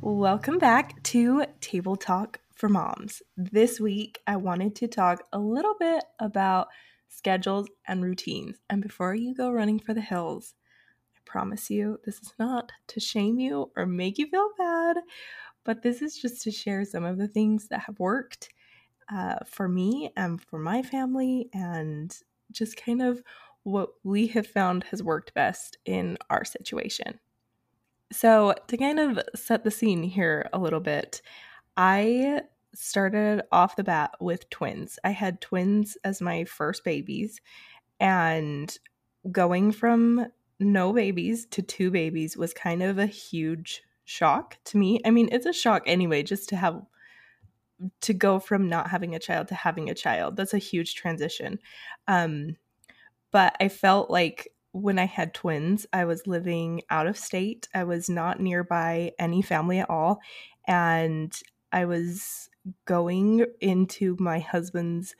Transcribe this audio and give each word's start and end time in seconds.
Welcome 0.00 0.58
back 0.58 1.02
to 1.04 1.44
Table 1.60 1.96
Talk 1.96 2.40
for 2.54 2.68
Moms. 2.68 3.22
This 3.36 3.80
week, 3.80 4.18
I 4.26 4.36
wanted 4.36 4.74
to 4.76 4.88
talk 4.88 5.22
a 5.32 5.38
little 5.38 5.74
bit 5.78 6.04
about 6.18 6.68
schedules 7.08 7.68
and 7.86 8.02
routines. 8.02 8.56
And 8.68 8.82
before 8.82 9.14
you 9.14 9.34
go 9.34 9.50
running 9.50 9.78
for 9.78 9.94
the 9.94 10.00
hills, 10.00 10.54
I 11.16 11.20
promise 11.24 11.70
you, 11.70 11.98
this 12.04 12.16
is 12.20 12.34
not 12.38 12.72
to 12.88 13.00
shame 13.00 13.38
you 13.38 13.70
or 13.76 13.86
make 13.86 14.18
you 14.18 14.26
feel 14.26 14.50
bad, 14.58 14.96
but 15.64 15.82
this 15.82 16.02
is 16.02 16.16
just 16.16 16.42
to 16.42 16.50
share 16.50 16.84
some 16.84 17.04
of 17.04 17.18
the 17.18 17.28
things 17.28 17.68
that 17.68 17.80
have 17.80 17.98
worked 17.98 18.50
uh, 19.12 19.36
for 19.46 19.68
me 19.68 20.10
and 20.16 20.40
for 20.40 20.58
my 20.58 20.82
family, 20.82 21.48
and 21.52 22.16
just 22.52 22.76
kind 22.76 23.02
of 23.02 23.22
what 23.62 23.90
we 24.02 24.28
have 24.28 24.46
found 24.46 24.84
has 24.84 25.02
worked 25.02 25.34
best 25.34 25.78
in 25.84 26.16
our 26.30 26.44
situation. 26.44 27.18
So, 28.10 28.54
to 28.68 28.76
kind 28.76 28.98
of 28.98 29.20
set 29.34 29.64
the 29.64 29.70
scene 29.70 30.02
here 30.02 30.48
a 30.52 30.58
little 30.58 30.80
bit, 30.80 31.20
I 31.76 32.42
started 32.74 33.42
off 33.52 33.76
the 33.76 33.84
bat 33.84 34.12
with 34.20 34.48
twins. 34.50 34.98
I 35.04 35.10
had 35.10 35.40
twins 35.40 35.96
as 36.04 36.20
my 36.20 36.44
first 36.44 36.84
babies, 36.84 37.40
and 38.00 38.76
going 39.30 39.72
from 39.72 40.26
no 40.60 40.92
babies 40.92 41.46
to 41.46 41.62
two 41.62 41.90
babies 41.90 42.36
was 42.36 42.52
kind 42.54 42.82
of 42.82 42.98
a 42.98 43.06
huge 43.06 43.82
shock 44.08 44.56
to 44.64 44.78
me. 44.78 45.00
I 45.04 45.10
mean, 45.10 45.28
it's 45.30 45.44
a 45.44 45.52
shock 45.52 45.82
anyway, 45.84 46.22
just 46.22 46.48
to 46.48 46.56
have 46.56 46.82
to 48.00 48.14
go 48.14 48.38
from 48.40 48.68
not 48.68 48.88
having 48.88 49.14
a 49.14 49.18
child 49.18 49.48
to 49.48 49.54
having 49.54 49.90
a 49.90 49.94
child. 49.94 50.34
That's 50.36 50.54
a 50.54 50.58
huge 50.58 50.94
transition. 50.94 51.58
Um, 52.08 52.56
but 53.30 53.54
I 53.60 53.68
felt 53.68 54.10
like 54.10 54.48
when 54.72 54.98
I 54.98 55.04
had 55.04 55.34
twins, 55.34 55.86
I 55.92 56.06
was 56.06 56.26
living 56.26 56.82
out 56.88 57.06
of 57.06 57.18
state. 57.18 57.68
I 57.74 57.84
was 57.84 58.08
not 58.08 58.40
nearby 58.40 59.12
any 59.18 59.42
family 59.42 59.78
at 59.78 59.90
all. 59.90 60.20
And 60.66 61.32
I 61.70 61.84
was 61.84 62.48
going 62.86 63.44
into 63.60 64.16
my 64.18 64.38
husband's 64.38 65.14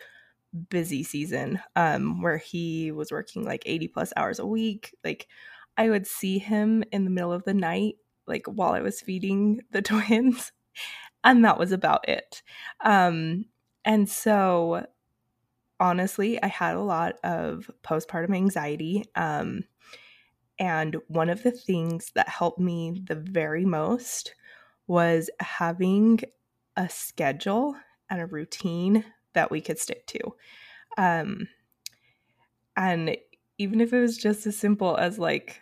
busy 0.70 1.02
season 1.02 1.60
um, 1.76 2.22
where 2.22 2.38
he 2.38 2.90
was 2.90 3.12
working 3.12 3.44
like 3.44 3.62
80 3.66 3.88
plus 3.88 4.12
hours 4.16 4.38
a 4.38 4.46
week. 4.46 4.96
Like, 5.04 5.28
I 5.76 5.90
would 5.90 6.06
see 6.06 6.38
him 6.38 6.82
in 6.90 7.04
the 7.04 7.10
middle 7.10 7.32
of 7.32 7.44
the 7.44 7.54
night, 7.54 7.96
like 8.28 8.46
while 8.46 8.72
I 8.72 8.80
was 8.80 9.00
feeding 9.00 9.60
the 9.70 9.82
twins. 9.82 10.52
And 11.24 11.44
that 11.44 11.58
was 11.58 11.72
about 11.72 12.08
it. 12.08 12.42
Um, 12.84 13.46
and 13.84 14.08
so 14.08 14.86
honestly, 15.80 16.42
I 16.42 16.46
had 16.46 16.76
a 16.76 16.82
lot 16.82 17.16
of 17.24 17.70
postpartum 17.82 18.34
anxiety. 18.34 19.04
Um, 19.14 19.64
and 20.58 20.96
one 21.08 21.30
of 21.30 21.42
the 21.42 21.50
things 21.50 22.12
that 22.14 22.28
helped 22.28 22.58
me 22.58 23.02
the 23.06 23.14
very 23.14 23.64
most 23.64 24.34
was 24.86 25.30
having 25.40 26.20
a 26.76 26.88
schedule 26.88 27.76
and 28.10 28.20
a 28.20 28.26
routine 28.26 29.04
that 29.34 29.50
we 29.50 29.60
could 29.60 29.78
stick 29.78 30.06
to. 30.06 30.18
Um, 30.96 31.48
and 32.76 33.16
even 33.58 33.80
if 33.80 33.92
it 33.92 34.00
was 34.00 34.16
just 34.16 34.46
as 34.46 34.56
simple 34.56 34.96
as 34.96 35.18
like, 35.18 35.60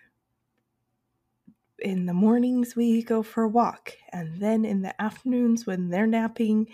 in 1.80 2.06
the 2.06 2.14
mornings 2.14 2.74
we 2.74 3.02
go 3.02 3.22
for 3.22 3.42
a 3.42 3.48
walk 3.48 3.92
and 4.12 4.40
then 4.40 4.64
in 4.64 4.82
the 4.82 5.00
afternoons 5.00 5.66
when 5.66 5.90
they're 5.90 6.06
napping 6.06 6.66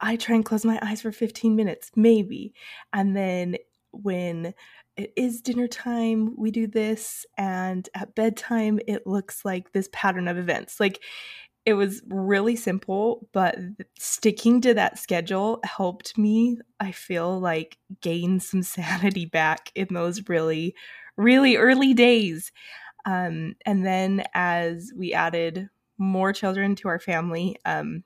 I 0.00 0.16
try 0.16 0.34
and 0.36 0.44
close 0.44 0.64
my 0.64 0.78
eyes 0.82 1.00
for 1.00 1.12
15 1.12 1.56
minutes, 1.56 1.90
maybe. 1.96 2.54
And 2.92 3.16
then 3.16 3.56
when 3.92 4.54
it 4.96 5.12
is 5.16 5.40
dinner 5.40 5.68
time, 5.68 6.34
we 6.36 6.50
do 6.50 6.66
this. 6.66 7.24
And 7.38 7.88
at 7.94 8.14
bedtime, 8.14 8.80
it 8.86 9.06
looks 9.06 9.44
like 9.44 9.72
this 9.72 9.88
pattern 9.92 10.28
of 10.28 10.36
events. 10.36 10.80
Like 10.80 11.02
it 11.64 11.74
was 11.74 12.02
really 12.08 12.56
simple, 12.56 13.28
but 13.32 13.56
sticking 13.98 14.60
to 14.60 14.74
that 14.74 14.98
schedule 14.98 15.60
helped 15.64 16.16
me, 16.16 16.58
I 16.78 16.92
feel 16.92 17.40
like, 17.40 17.78
gain 18.00 18.38
some 18.40 18.62
sanity 18.62 19.26
back 19.26 19.72
in 19.74 19.88
those 19.90 20.28
really, 20.28 20.74
really 21.16 21.56
early 21.56 21.94
days. 21.94 22.52
Um, 23.06 23.54
and 23.64 23.86
then 23.86 24.24
as 24.34 24.92
we 24.94 25.14
added 25.14 25.70
more 25.96 26.32
children 26.32 26.74
to 26.76 26.88
our 26.88 26.98
family, 26.98 27.56
um, 27.64 28.02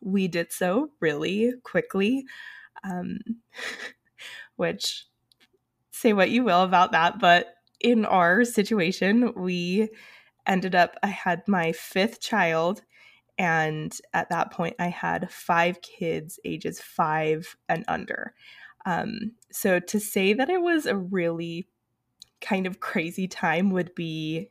we 0.00 0.28
did 0.28 0.52
so 0.52 0.90
really 1.00 1.54
quickly, 1.64 2.24
um, 2.84 3.18
which 4.56 5.06
say 5.90 6.12
what 6.12 6.30
you 6.30 6.44
will 6.44 6.62
about 6.62 6.92
that, 6.92 7.18
but 7.18 7.54
in 7.80 8.04
our 8.04 8.44
situation, 8.44 9.32
we 9.34 9.88
ended 10.46 10.74
up, 10.74 10.96
I 11.02 11.08
had 11.08 11.48
my 11.48 11.72
fifth 11.72 12.20
child. 12.20 12.82
And 13.38 13.96
at 14.12 14.28
that 14.28 14.52
point, 14.52 14.76
I 14.78 14.88
had 14.88 15.30
five 15.30 15.80
kids, 15.80 16.38
ages 16.44 16.80
five 16.80 17.56
and 17.68 17.84
under. 17.88 18.34
Um, 18.84 19.32
so 19.50 19.80
to 19.80 19.98
say 20.00 20.34
that 20.34 20.50
it 20.50 20.60
was 20.60 20.84
a 20.84 20.96
really 20.96 21.66
kind 22.40 22.66
of 22.66 22.80
crazy 22.80 23.28
time 23.28 23.70
would 23.70 23.94
be 23.94 24.50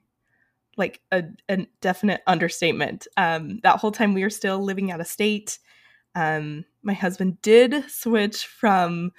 like 0.78 1.02
a, 1.12 1.24
a 1.50 1.68
definite 1.82 2.22
understatement. 2.26 3.08
Um, 3.18 3.60
that 3.64 3.80
whole 3.80 3.92
time 3.92 4.14
we 4.14 4.24
were 4.24 4.30
still 4.30 4.64
living 4.64 4.92
out 4.92 5.02
of 5.02 5.08
state. 5.08 5.60
Um, 6.16 6.66
my 6.82 6.94
husband 6.94 7.42
did 7.42 7.90
switch 7.90 8.46
from 8.46 9.12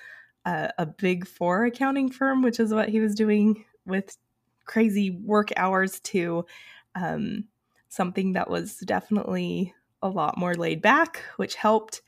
a, 0.45 0.71
a 0.79 0.87
big 0.87 1.27
four 1.27 1.67
accounting 1.67 2.11
firm, 2.11 2.43
which 2.43 2.59
is 2.59 2.73
what 2.73 2.89
he 2.89 3.01
was 3.01 3.15
doing 3.15 3.65
with 3.87 4.17
crazy 4.65 5.11
work 5.11 5.51
hours, 5.57 6.01
to 6.01 6.47
um, 6.95 7.45
something 7.89 8.33
that 8.33 8.49
was 8.49 8.79
definitely 8.79 9.75
a 10.03 10.09
lot 10.09 10.39
more 10.39 10.55
laid 10.55 10.81
back, 10.81 11.23
which 11.37 11.57
helped. 11.57 12.03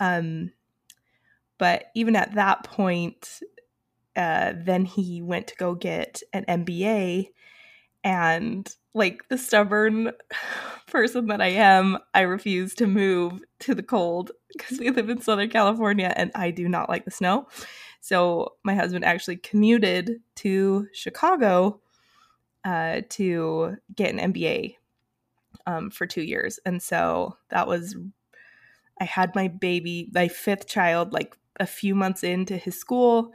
Um, 0.00 0.50
but 1.58 1.86
even 1.94 2.16
at 2.16 2.34
that 2.34 2.64
point, 2.64 3.40
uh, 4.18 4.52
then 4.56 4.84
he 4.84 5.22
went 5.22 5.46
to 5.46 5.54
go 5.54 5.74
get 5.74 6.20
an 6.32 6.44
MBA 6.48 7.28
and 8.02 8.68
like 8.94 9.28
the 9.28 9.38
stubborn 9.38 10.10
person 10.88 11.26
that 11.28 11.40
I 11.40 11.48
am, 11.48 11.98
I 12.14 12.22
refuse 12.22 12.74
to 12.76 12.86
move 12.88 13.40
to 13.60 13.74
the 13.74 13.82
cold 13.82 14.32
because 14.52 14.80
we 14.80 14.90
live 14.90 15.08
in 15.08 15.22
Southern 15.22 15.48
California 15.48 16.12
and 16.16 16.32
I 16.34 16.50
do 16.50 16.68
not 16.68 16.88
like 16.88 17.04
the 17.04 17.12
snow. 17.12 17.46
So 18.00 18.54
my 18.64 18.74
husband 18.74 19.04
actually 19.04 19.36
commuted 19.36 20.20
to 20.36 20.88
Chicago 20.92 21.80
uh, 22.64 23.02
to 23.10 23.76
get 23.94 24.12
an 24.12 24.32
MBA 24.32 24.76
um, 25.66 25.90
for 25.90 26.06
two 26.06 26.22
years. 26.22 26.58
And 26.66 26.82
so 26.82 27.36
that 27.50 27.68
was, 27.68 27.94
I 29.00 29.04
had 29.04 29.34
my 29.36 29.46
baby, 29.46 30.10
my 30.12 30.26
fifth 30.26 30.66
child, 30.66 31.12
like 31.12 31.36
a 31.60 31.66
few 31.66 31.94
months 31.94 32.24
into 32.24 32.56
his 32.56 32.78
school. 32.78 33.32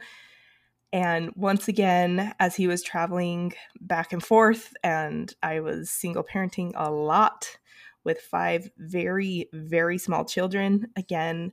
And 0.94 1.32
once 1.34 1.66
again, 1.66 2.32
as 2.38 2.54
he 2.54 2.68
was 2.68 2.80
traveling 2.80 3.52
back 3.80 4.12
and 4.12 4.22
forth, 4.22 4.72
and 4.84 5.34
I 5.42 5.58
was 5.58 5.90
single 5.90 6.22
parenting 6.22 6.70
a 6.76 6.88
lot 6.88 7.58
with 8.04 8.20
five 8.20 8.70
very, 8.78 9.48
very 9.52 9.98
small 9.98 10.24
children, 10.24 10.86
again, 10.94 11.52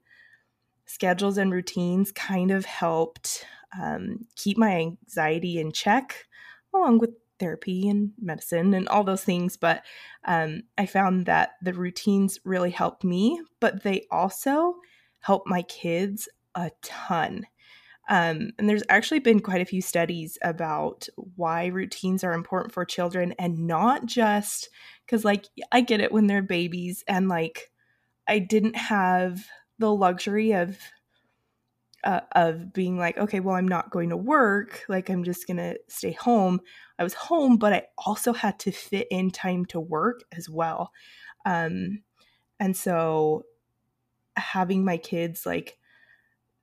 schedules 0.85 1.39
and 1.39 1.51
routines 1.51 2.11
kind 2.11 2.51
of 2.51 2.65
helped 2.65 3.43
um, 3.81 4.27
keep 4.35 4.59
my 4.59 4.75
anxiety 4.75 5.59
in 5.59 5.71
check, 5.71 6.27
along 6.71 6.99
with 6.99 7.09
therapy 7.39 7.89
and 7.89 8.11
medicine 8.21 8.75
and 8.75 8.87
all 8.89 9.03
those 9.03 9.23
things. 9.23 9.57
But 9.57 9.83
um, 10.23 10.61
I 10.77 10.85
found 10.85 11.25
that 11.25 11.53
the 11.63 11.73
routines 11.73 12.37
really 12.45 12.69
helped 12.69 13.03
me, 13.03 13.41
but 13.59 13.81
they 13.81 14.05
also 14.11 14.75
helped 15.21 15.47
my 15.47 15.63
kids 15.63 16.29
a 16.53 16.69
ton. 16.83 17.47
Um, 18.11 18.51
and 18.59 18.69
there's 18.69 18.83
actually 18.89 19.19
been 19.19 19.39
quite 19.39 19.61
a 19.61 19.65
few 19.65 19.81
studies 19.81 20.37
about 20.43 21.07
why 21.37 21.67
routines 21.67 22.25
are 22.25 22.33
important 22.33 22.73
for 22.73 22.83
children 22.83 23.33
and 23.39 23.65
not 23.65 24.05
just 24.05 24.69
because, 25.05 25.23
like, 25.23 25.45
I 25.71 25.79
get 25.79 26.01
it 26.01 26.11
when 26.11 26.27
they're 26.27 26.41
babies 26.41 27.05
and, 27.07 27.29
like, 27.29 27.71
I 28.27 28.39
didn't 28.39 28.75
have 28.75 29.45
the 29.79 29.93
luxury 29.93 30.51
of 30.51 30.77
uh, 32.03 32.21
of 32.33 32.73
being 32.73 32.97
like, 32.97 33.17
okay, 33.17 33.39
well, 33.39 33.55
I'm 33.55 33.67
not 33.67 33.91
going 33.91 34.09
to 34.09 34.17
work. 34.17 34.83
Like, 34.89 35.09
I'm 35.09 35.23
just 35.23 35.47
going 35.47 35.57
to 35.57 35.79
stay 35.87 36.11
home. 36.11 36.59
I 36.99 37.03
was 37.03 37.13
home, 37.13 37.57
but 37.57 37.71
I 37.71 37.83
also 37.97 38.33
had 38.33 38.59
to 38.59 38.71
fit 38.71 39.07
in 39.09 39.31
time 39.31 39.65
to 39.67 39.79
work 39.79 40.21
as 40.35 40.49
well. 40.49 40.91
Um, 41.45 42.03
and 42.59 42.75
so 42.75 43.43
having 44.35 44.83
my 44.83 44.97
kids 44.97 45.45
like 45.45 45.77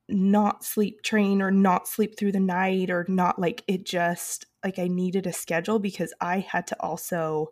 not 0.08 0.64
sleep 0.64 1.02
train 1.02 1.42
or 1.42 1.50
not 1.50 1.86
sleep 1.86 2.16
through 2.16 2.32
the 2.32 2.40
night 2.40 2.90
or 2.90 3.04
not 3.08 3.38
like 3.38 3.62
it 3.66 3.84
just 3.84 4.46
like 4.64 4.78
I 4.78 4.88
needed 4.88 5.26
a 5.26 5.32
schedule 5.32 5.78
because 5.78 6.14
I 6.20 6.38
had 6.38 6.66
to 6.68 6.76
also 6.80 7.48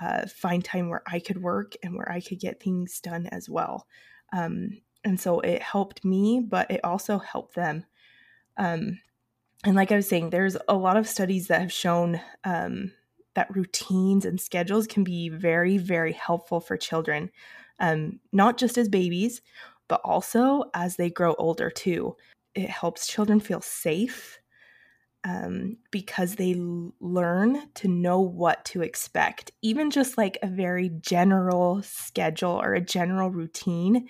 uh, 0.00 0.26
find 0.26 0.64
time 0.64 0.88
where 0.88 1.02
I 1.06 1.18
could 1.18 1.42
work 1.42 1.74
and 1.82 1.94
where 1.94 2.10
I 2.10 2.20
could 2.20 2.40
get 2.40 2.62
things 2.62 3.00
done 3.00 3.26
as 3.26 3.48
well. 3.48 3.86
Um, 4.32 4.80
and 5.04 5.18
so 5.18 5.40
it 5.40 5.62
helped 5.62 6.04
me, 6.04 6.40
but 6.40 6.70
it 6.70 6.80
also 6.84 7.18
helped 7.18 7.54
them. 7.54 7.84
Um, 8.56 9.00
and 9.64 9.74
like 9.74 9.92
I 9.92 9.96
was 9.96 10.08
saying, 10.08 10.30
there's 10.30 10.56
a 10.68 10.76
lot 10.76 10.96
of 10.96 11.08
studies 11.08 11.48
that 11.48 11.60
have 11.60 11.72
shown 11.72 12.20
um, 12.44 12.92
that 13.34 13.54
routines 13.54 14.24
and 14.24 14.40
schedules 14.40 14.86
can 14.86 15.04
be 15.04 15.28
very, 15.28 15.76
very 15.76 16.12
helpful 16.12 16.60
for 16.60 16.76
children, 16.76 17.30
um, 17.78 18.20
not 18.32 18.56
just 18.56 18.78
as 18.78 18.88
babies, 18.88 19.42
but 19.90 20.00
also 20.04 20.64
as 20.72 20.96
they 20.96 21.10
grow 21.10 21.34
older 21.34 21.68
too. 21.68 22.16
It 22.54 22.70
helps 22.70 23.06
children 23.06 23.40
feel 23.40 23.60
safe 23.60 24.38
um, 25.24 25.76
because 25.90 26.36
they 26.36 26.54
learn 27.00 27.68
to 27.74 27.88
know 27.88 28.20
what 28.20 28.64
to 28.66 28.80
expect. 28.80 29.52
Even 29.60 29.90
just 29.90 30.16
like 30.16 30.38
a 30.42 30.46
very 30.46 30.88
general 31.00 31.82
schedule 31.82 32.58
or 32.62 32.72
a 32.72 32.80
general 32.80 33.30
routine 33.30 34.08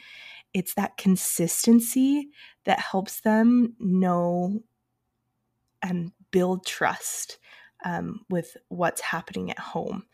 it's 0.55 0.75
that 0.75 0.97
consistency 0.97 2.31
that 2.65 2.81
helps 2.81 3.21
them 3.21 3.75
know 3.79 4.63
and 5.83 6.13
build 6.31 6.67
trust 6.67 7.39
um, 7.85 8.21
with 8.29 8.57
what's 8.69 9.01
happening 9.01 9.51
at 9.51 9.59
home. 9.59 10.05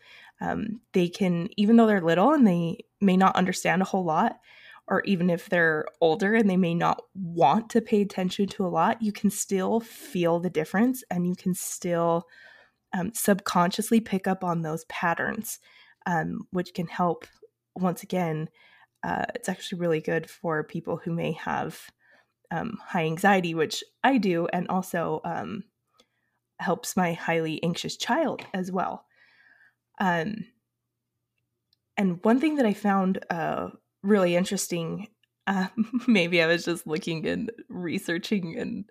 Um, 0.40 0.80
they 0.92 1.08
can, 1.08 1.48
even 1.56 1.76
though 1.76 1.86
they're 1.86 2.02
little 2.02 2.32
and 2.32 2.46
they 2.46 2.84
may 3.00 3.16
not 3.16 3.36
understand 3.36 3.82
a 3.82 3.86
whole 3.86 4.04
lot, 4.04 4.38
or 4.88 5.02
even 5.02 5.30
if 5.30 5.48
they're 5.48 5.84
older 6.00 6.34
and 6.34 6.48
they 6.48 6.56
may 6.56 6.74
not 6.74 7.02
want 7.14 7.70
to 7.70 7.80
pay 7.80 8.02
attention 8.02 8.46
to 8.46 8.64
a 8.64 8.68
lot, 8.68 9.02
you 9.02 9.12
can 9.12 9.30
still 9.30 9.80
feel 9.80 10.38
the 10.38 10.50
difference 10.50 11.02
and 11.10 11.26
you 11.26 11.34
can 11.34 11.54
still 11.54 12.26
um, 12.96 13.12
subconsciously 13.12 14.00
pick 14.00 14.26
up 14.26 14.44
on 14.44 14.62
those 14.62 14.84
patterns, 14.84 15.58
um, 16.06 16.46
which 16.50 16.72
can 16.72 16.86
help, 16.86 17.26
once 17.74 18.02
again, 18.02 18.48
uh, 19.02 19.24
it's 19.34 19.48
actually 19.48 19.80
really 19.80 20.00
good 20.00 20.30
for 20.30 20.62
people 20.64 20.96
who 20.96 21.12
may 21.12 21.32
have 21.32 21.80
um, 22.50 22.78
high 22.84 23.04
anxiety, 23.04 23.54
which 23.54 23.82
I 24.04 24.18
do, 24.18 24.46
and 24.52 24.68
also 24.68 25.20
um, 25.24 25.64
helps 26.60 26.96
my 26.96 27.12
highly 27.12 27.62
anxious 27.62 27.96
child 27.96 28.42
as 28.54 28.70
well. 28.70 29.04
Um, 29.98 30.46
and 31.96 32.22
one 32.22 32.40
thing 32.40 32.56
that 32.56 32.66
I 32.66 32.74
found 32.74 33.24
uh, 33.30 33.68
really 34.06 34.36
interesting, 34.36 35.08
uh, 35.46 35.68
maybe 36.06 36.42
I 36.42 36.46
was 36.46 36.64
just 36.64 36.86
looking 36.86 37.26
and 37.26 37.50
researching 37.68 38.56
and 38.58 38.84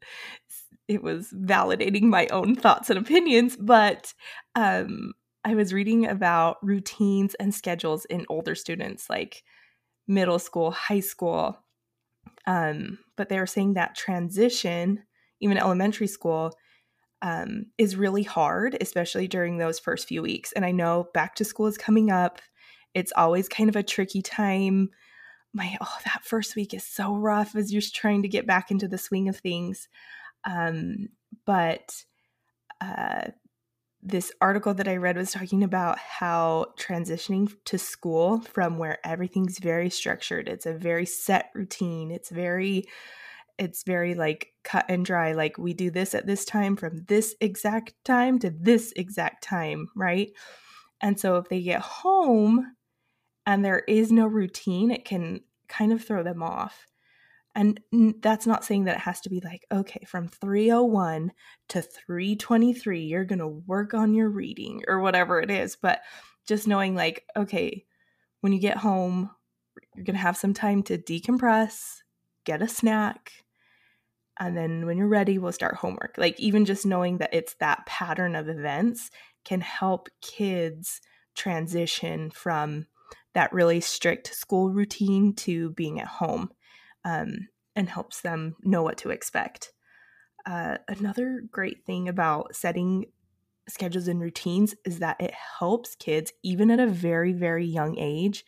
it 0.88 1.02
was 1.02 1.30
validating 1.34 2.04
my 2.04 2.28
own 2.28 2.56
thoughts 2.56 2.90
and 2.90 3.00
opinions, 3.00 3.58
but 3.60 4.14
um, 4.56 5.14
I 5.44 5.56
was 5.56 5.74
reading 5.74 6.06
about 6.06 6.58
routines 6.62 7.34
and 7.36 7.54
schedules 7.54 8.06
in 8.06 8.26
older 8.30 8.56
students, 8.56 9.10
like 9.10 9.44
middle 10.08 10.40
school, 10.40 10.72
high 10.72 11.00
school. 11.00 11.58
Um, 12.48 13.00
but 13.16 13.30
they 13.30 13.40
were 13.40 13.48
saying 13.48 13.74
that 13.74 13.96
transition, 13.96 15.04
even 15.40 15.58
elementary 15.58 16.08
school, 16.08 16.54
um, 17.22 17.68
is 17.78 17.96
really 17.96 18.24
hard, 18.24 18.78
especially 18.82 19.28
during 19.28 19.58
those 19.58 19.80
first 19.80 20.08
few 20.08 20.22
weeks. 20.22 20.52
And 20.52 20.66
I 20.66 20.72
know 20.72 21.08
back 21.14 21.36
to 21.36 21.46
school 21.46 21.66
is 21.68 21.78
coming 21.78 22.12
up. 22.12 22.42
It's 22.94 23.14
always 23.16 23.50
kind 23.50 23.70
of 23.70 23.76
a 23.76 23.84
tricky 23.84 24.22
time. 24.22 24.90
My 25.56 25.78
oh, 25.80 25.98
that 26.04 26.26
first 26.26 26.58
week 26.58 26.74
is 26.74 26.84
so 26.84 27.16
rough 27.16 27.56
as 27.56 27.72
you're 27.72 27.82
trying 27.82 28.24
to 28.24 28.28
get 28.28 28.46
back 28.46 28.72
into 28.72 28.90
the 28.90 28.98
swing 28.98 29.30
of 29.30 29.38
things. 29.38 29.88
Um, 30.44 31.08
but 31.46 32.04
uh, 32.82 33.28
this 34.04 34.34
article 34.42 34.74
that 34.74 34.88
I 34.90 34.98
read 34.98 35.16
was 35.16 35.32
talking 35.32 35.64
about 35.64 35.98
how 35.98 36.74
transitioning 36.78 37.52
to 37.66 37.78
school 37.78 38.42
from 38.42 38.78
where 38.78 39.00
everything's 39.08 39.58
very 39.58 39.90
structured, 39.90 40.50
it's 40.50 40.66
a 40.66 40.74
very 40.74 41.06
set 41.06 41.52
routine, 41.56 42.12
it's 42.12 42.30
very 42.30 42.84
it's 43.58 43.84
very 43.84 44.16
like 44.16 44.52
cut 44.66 44.86
and 44.90 45.06
dry 45.06 45.32
like 45.32 45.58
we 45.58 45.74
do 45.74 45.90
this 45.90 46.14
at 46.14 46.28
this 46.28 46.44
time 46.44 46.76
from 46.76 47.06
this 47.08 47.34
exact 47.40 47.94
time 48.04 48.38
to 48.40 48.50
this 48.50 48.92
exact 48.98 49.42
time, 49.42 49.88
right? 49.96 50.32
And 51.02 51.18
so 51.18 51.38
if 51.38 51.48
they 51.48 51.62
get 51.62 51.80
home 51.80 52.76
and 53.46 53.64
there 53.64 53.80
is 53.80 54.12
no 54.12 54.28
routine, 54.28 54.92
it 54.92 55.06
can 55.06 55.42
kind 55.68 55.92
of 55.94 56.04
throw 56.04 56.24
them 56.24 56.44
off. 56.44 56.88
And 57.58 57.80
that's 58.20 58.46
not 58.46 58.66
saying 58.66 58.84
that 58.84 58.98
it 58.98 59.02
has 59.02 59.22
to 59.22 59.30
be 59.30 59.40
like, 59.40 59.66
okay, 59.72 60.04
from 60.06 60.28
301 60.28 61.32
to 61.70 61.82
323, 61.82 63.02
you're 63.04 63.24
going 63.24 63.40
to 63.40 63.48
work 63.48 63.94
on 63.94 64.14
your 64.14 64.28
reading 64.28 64.84
or 64.90 65.00
whatever 65.00 65.40
it 65.40 65.50
is. 65.50 65.78
But 65.78 66.02
just 66.46 66.68
knowing, 66.68 66.96
like, 66.96 67.24
okay, 67.38 67.86
when 68.42 68.52
you 68.52 68.60
get 68.60 68.78
home, 68.78 69.30
you're 69.96 70.04
going 70.04 70.18
to 70.18 70.22
have 70.22 70.36
some 70.36 70.54
time 70.54 70.84
to 70.84 70.98
decompress, 70.98 72.02
get 72.44 72.62
a 72.62 72.68
snack, 72.68 73.32
and 74.38 74.58
then 74.58 74.86
when 74.86 74.98
you're 74.98 75.08
ready, 75.08 75.38
we'll 75.38 75.52
start 75.54 75.76
homework. 75.76 76.16
Like, 76.18 76.40
even 76.40 76.66
just 76.66 76.86
knowing 76.86 77.20
that 77.20 77.34
it's 77.34 77.56
that 77.56 77.86
pattern 77.86 78.36
of 78.36 78.50
events 78.50 79.10
can 79.46 79.62
help 79.62 80.10
kids 80.22 81.00
transition 81.36 82.32
from 82.32 82.86
that 83.34 83.54
really 83.54 83.82
strict 83.82 84.34
school 84.34 84.70
routine 84.70 85.34
to 85.34 85.72
being 85.72 86.00
at 86.00 86.08
home 86.08 86.50
um, 87.04 87.48
and 87.76 87.90
helps 87.90 88.22
them 88.22 88.56
know 88.64 88.84
what 88.84 88.98
to 88.98 89.10
expect. 89.10 89.74
Uh, 90.46 90.78
another 90.88 91.44
great 91.52 91.86
thing 91.86 92.08
about 92.08 92.56
setting 92.56 93.06
schedules 93.68 94.08
and 94.08 94.22
routines 94.22 94.76
is 94.86 95.00
that 95.00 95.20
it 95.20 95.34
helps 95.60 95.96
kids, 95.96 96.32
even 96.44 96.70
at 96.70 96.80
a 96.80 96.88
very, 96.88 97.34
very 97.34 97.66
young 97.66 97.98
age, 97.98 98.46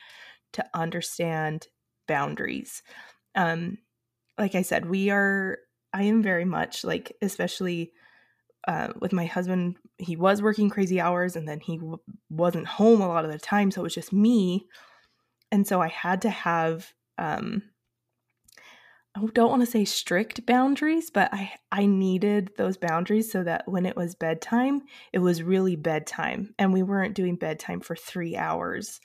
to 0.54 0.66
understand 0.74 1.68
boundaries. 2.08 2.84
Um, 3.36 3.80
like 4.38 4.56
I 4.56 4.62
said, 4.62 4.86
we 4.86 5.10
are, 5.10 5.58
I 5.94 6.04
am 6.04 6.22
very 6.22 6.46
much 6.46 6.84
like, 6.84 7.16
especially 7.22 7.92
uh, 8.68 8.90
with 9.00 9.14
my 9.14 9.26
husband, 9.26 9.78
he 9.98 10.16
was 10.16 10.42
working 10.42 10.70
crazy 10.70 11.00
hours 11.00 11.36
and 11.36 11.48
then 11.48 11.60
he 11.60 11.78
w- 11.78 12.00
wasn't 12.30 12.68
home 12.68 13.02
a 13.02 13.08
lot 13.08 13.26
of 13.26 13.32
the 13.32 13.40
time. 13.40 13.72
So 13.72 13.82
it 13.82 13.84
was 13.84 13.96
just 13.96 14.14
me. 14.14 14.68
And 15.52 15.66
so 15.66 15.82
I 15.82 15.88
had 15.88 16.22
to 16.24 16.30
have 16.30 16.92
um, 17.18 17.64
I 19.18 19.26
don't 19.34 19.50
want 19.50 19.64
to 19.64 19.72
say 19.72 19.84
strict 19.84 20.46
boundaries, 20.46 21.10
but 21.10 21.34
I 21.34 21.54
I 21.72 21.86
needed 21.88 22.52
those 22.58 22.78
boundaries 22.78 23.32
so 23.32 23.44
that 23.44 23.68
when 23.68 23.86
it 23.86 23.96
was 23.96 24.14
bedtime, 24.14 24.84
it 25.12 25.20
was 25.20 25.42
really 25.42 25.76
bedtime, 25.76 26.54
and 26.60 26.72
we 26.72 26.84
weren't 26.84 27.16
doing 27.16 27.36
bedtime 27.36 27.80
for 27.80 27.96
three 27.96 28.36
hours. 28.36 29.00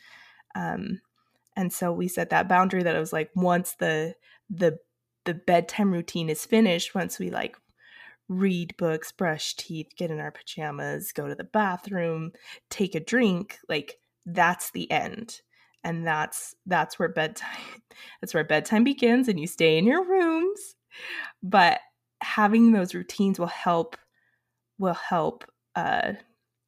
Um, 0.54 1.00
and 1.56 1.72
so 1.72 1.92
we 1.92 2.08
set 2.08 2.30
that 2.30 2.48
boundary 2.48 2.82
that 2.82 2.96
it 2.96 3.00
was 3.00 3.12
like 3.12 3.30
once 3.34 3.74
the 3.78 4.14
the 4.50 4.78
the 5.24 5.34
bedtime 5.34 5.92
routine 5.92 6.28
is 6.28 6.44
finished, 6.44 6.94
once 6.94 7.18
we 7.18 7.30
like 7.30 7.56
read 8.28 8.76
books, 8.76 9.12
brush 9.12 9.54
teeth, 9.56 9.88
get 9.96 10.10
in 10.10 10.20
our 10.20 10.30
pajamas, 10.30 11.12
go 11.12 11.28
to 11.28 11.34
the 11.34 11.44
bathroom, 11.44 12.32
take 12.70 12.94
a 12.94 13.00
drink, 13.00 13.58
like 13.68 13.98
that's 14.26 14.70
the 14.70 14.90
end. 14.90 15.40
And 15.84 16.06
that's 16.06 16.54
that's 16.66 16.98
where 16.98 17.08
bedtime 17.08 17.82
that's 18.20 18.34
where 18.34 18.44
bedtime 18.44 18.84
begins 18.84 19.28
and 19.28 19.38
you 19.38 19.46
stay 19.46 19.78
in 19.78 19.86
your 19.86 20.04
rooms. 20.04 20.76
But 21.42 21.80
having 22.22 22.72
those 22.72 22.94
routines 22.94 23.38
will 23.38 23.46
help 23.46 23.96
will 24.78 24.94
help 24.94 25.44
uh, 25.74 26.12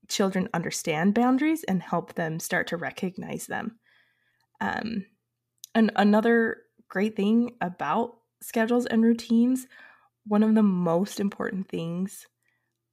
children 0.08 0.48
understand 0.54 1.14
boundaries 1.14 1.64
and 1.64 1.82
help 1.82 2.14
them 2.14 2.40
start 2.40 2.66
to 2.68 2.76
recognize 2.76 3.46
them. 3.46 3.78
Um, 4.60 5.06
and 5.74 5.92
another 5.96 6.58
great 6.88 7.16
thing 7.16 7.56
about 7.60 8.16
schedules 8.40 8.86
and 8.86 9.02
routines 9.02 9.66
one 10.26 10.42
of 10.42 10.54
the 10.54 10.62
most 10.62 11.20
important 11.20 11.68
things 11.68 12.26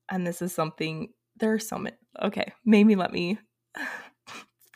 and 0.09 0.25
this 0.25 0.41
is 0.41 0.53
something 0.53 1.09
there 1.38 1.53
are 1.53 1.59
so 1.59 1.77
many 1.77 1.95
okay 2.21 2.51
maybe 2.65 2.95
let 2.95 3.11
me 3.11 3.38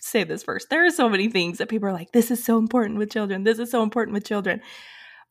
say 0.05 0.24
this 0.24 0.43
first. 0.43 0.69
There 0.69 0.85
are 0.85 0.91
so 0.91 1.09
many 1.09 1.29
things 1.29 1.57
that 1.57 1.69
people 1.69 1.89
are 1.89 1.93
like, 1.93 2.12
this 2.12 2.31
is 2.31 2.43
so 2.43 2.57
important 2.57 2.97
with 2.97 3.12
children. 3.12 3.43
This 3.43 3.59
is 3.59 3.71
so 3.71 3.83
important 3.83 4.13
with 4.13 4.25
children, 4.25 4.62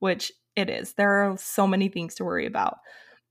which 0.00 0.32
it 0.56 0.68
is. 0.68 0.94
There 0.94 1.10
are 1.10 1.36
so 1.38 1.66
many 1.66 1.88
things 1.88 2.14
to 2.16 2.24
worry 2.24 2.46
about. 2.46 2.78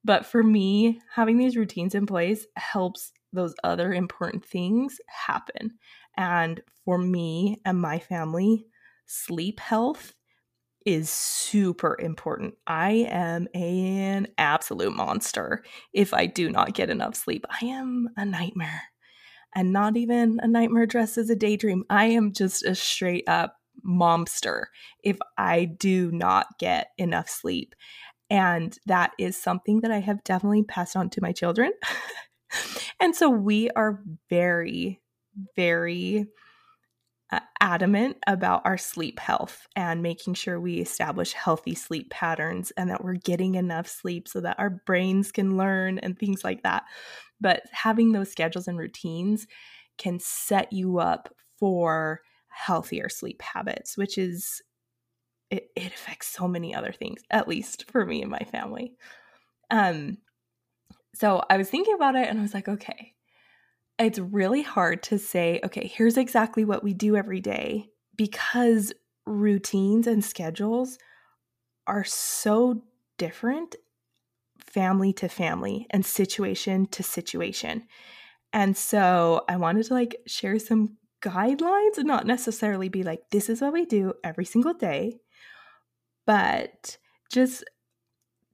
But 0.04 0.26
for 0.26 0.44
me, 0.44 1.00
having 1.14 1.38
these 1.38 1.56
routines 1.56 1.96
in 1.96 2.06
place 2.06 2.46
helps 2.56 3.12
those 3.32 3.54
other 3.64 3.94
important 3.94 4.46
things 4.46 4.98
happen. 5.08 5.78
And 6.18 6.62
for 6.86 6.98
me 6.98 7.62
and 7.66 7.80
my 7.80 8.00
family, 8.00 8.66
sleep 9.06 9.60
health 9.60 10.14
is 10.86 11.10
super 11.10 11.98
important. 12.00 12.56
I 12.68 13.08
am 13.10 13.48
an 13.54 14.28
absolute 14.38 14.96
monster 14.96 15.64
if 15.94 16.14
I 16.14 16.26
do 16.26 16.50
not 16.50 16.74
get 16.74 16.90
enough 16.90 17.16
sleep. 17.16 17.46
I 17.62 17.66
am 17.66 18.10
a 18.18 18.26
nightmare. 18.26 18.84
And 19.56 19.72
not 19.72 19.98
even 19.98 20.40
a 20.42 20.48
nightmare 20.48 20.88
dressed 20.88 21.18
as 21.18 21.30
a 21.30 21.36
daydream. 21.36 21.84
I 21.90 22.06
am 22.06 22.34
just 22.34 22.66
a 22.66 22.74
straight 22.74 23.24
up 23.28 23.56
momster 23.86 24.66
if 25.04 25.18
I 25.38 25.66
do 25.66 26.12
not 26.12 26.48
get 26.60 26.88
enough 26.98 27.30
sleep. 27.30 27.76
And 28.30 28.78
that 28.88 29.12
is 29.20 29.38
something 29.38 29.82
that 29.82 29.92
I 29.92 30.00
have 30.00 30.24
definitely 30.24 30.64
passed 30.64 30.96
on 30.96 31.10
to 31.12 31.22
my 31.22 31.32
children. 31.32 31.72
and 33.00 33.16
so 33.16 33.30
we 33.30 33.70
are 33.72 34.02
very, 34.30 35.02
very 35.56 36.28
adamant 37.60 38.18
about 38.28 38.62
our 38.66 38.78
sleep 38.78 39.20
health 39.20 39.68
and 39.76 40.02
making 40.02 40.34
sure 40.34 40.60
we 40.60 40.80
establish 40.80 41.34
healthy 41.34 41.76
sleep 41.76 42.10
patterns 42.10 42.72
and 42.78 42.90
that 42.90 43.04
we're 43.04 43.14
getting 43.14 43.56
enough 43.56 43.88
sleep 43.88 44.28
so 44.28 44.42
that 44.42 44.60
our 44.60 44.70
brains 44.70 45.32
can 45.32 45.58
learn 45.58 46.00
and 46.00 46.18
things 46.18 46.44
like 46.44 46.64
that. 46.64 46.84
But 47.40 47.64
having 47.72 48.12
those 48.12 48.32
schedules 48.32 48.68
and 48.68 48.78
routines 48.78 49.48
can 49.98 50.20
set 50.20 50.74
you 50.74 51.00
up 51.00 51.34
for 51.60 52.22
healthier 52.50 53.10
sleep 53.10 53.42
habits, 53.42 53.98
which 53.98 54.18
is 54.18 54.62
it, 55.50 55.70
it 55.76 55.94
affects 55.94 56.28
so 56.28 56.48
many 56.48 56.74
other 56.74 56.92
things, 56.92 57.22
at 57.30 57.48
least 57.48 57.90
for 57.92 58.06
me 58.06 58.22
and 58.22 58.32
my 58.32 58.46
family. 58.52 58.96
Um 59.72 60.18
so 61.16 61.44
I 61.50 61.58
was 61.58 61.70
thinking 61.70 61.94
about 61.94 62.16
it 62.16 62.28
and 62.28 62.40
I 62.40 62.42
was 62.42 62.54
like, 62.54 62.68
okay, 62.68 63.13
it's 64.00 64.20
really 64.20 64.64
hard 64.64 65.04
to 65.04 65.20
say, 65.20 65.60
okay, 65.64 65.88
here's 65.88 66.18
exactly 66.18 66.66
what 66.66 66.84
we 66.84 66.94
do 66.94 67.16
every 67.16 67.40
day 67.40 67.90
because 68.16 68.94
routines 69.26 70.08
and 70.08 70.24
schedules 70.24 70.98
are 71.88 72.04
so 72.04 72.84
different 73.18 73.76
family 74.60 75.14
to 75.14 75.30
family 75.30 75.86
and 75.92 76.06
situation 76.06 76.86
to 76.88 77.04
situation. 77.04 77.84
And 78.52 78.76
so 78.76 79.44
I 79.48 79.58
wanted 79.58 79.86
to 79.86 79.94
like 79.94 80.18
share 80.28 80.60
some 80.60 80.98
guidelines 81.22 81.98
and 81.98 82.08
not 82.08 82.28
necessarily 82.28 82.90
be 82.90 83.04
like, 83.04 83.22
this 83.32 83.50
is 83.50 83.62
what 83.62 83.74
we 83.74 83.86
do 83.86 84.14
every 84.24 84.46
single 84.46 84.74
day, 84.74 85.20
but 86.26 86.98
just 87.32 87.64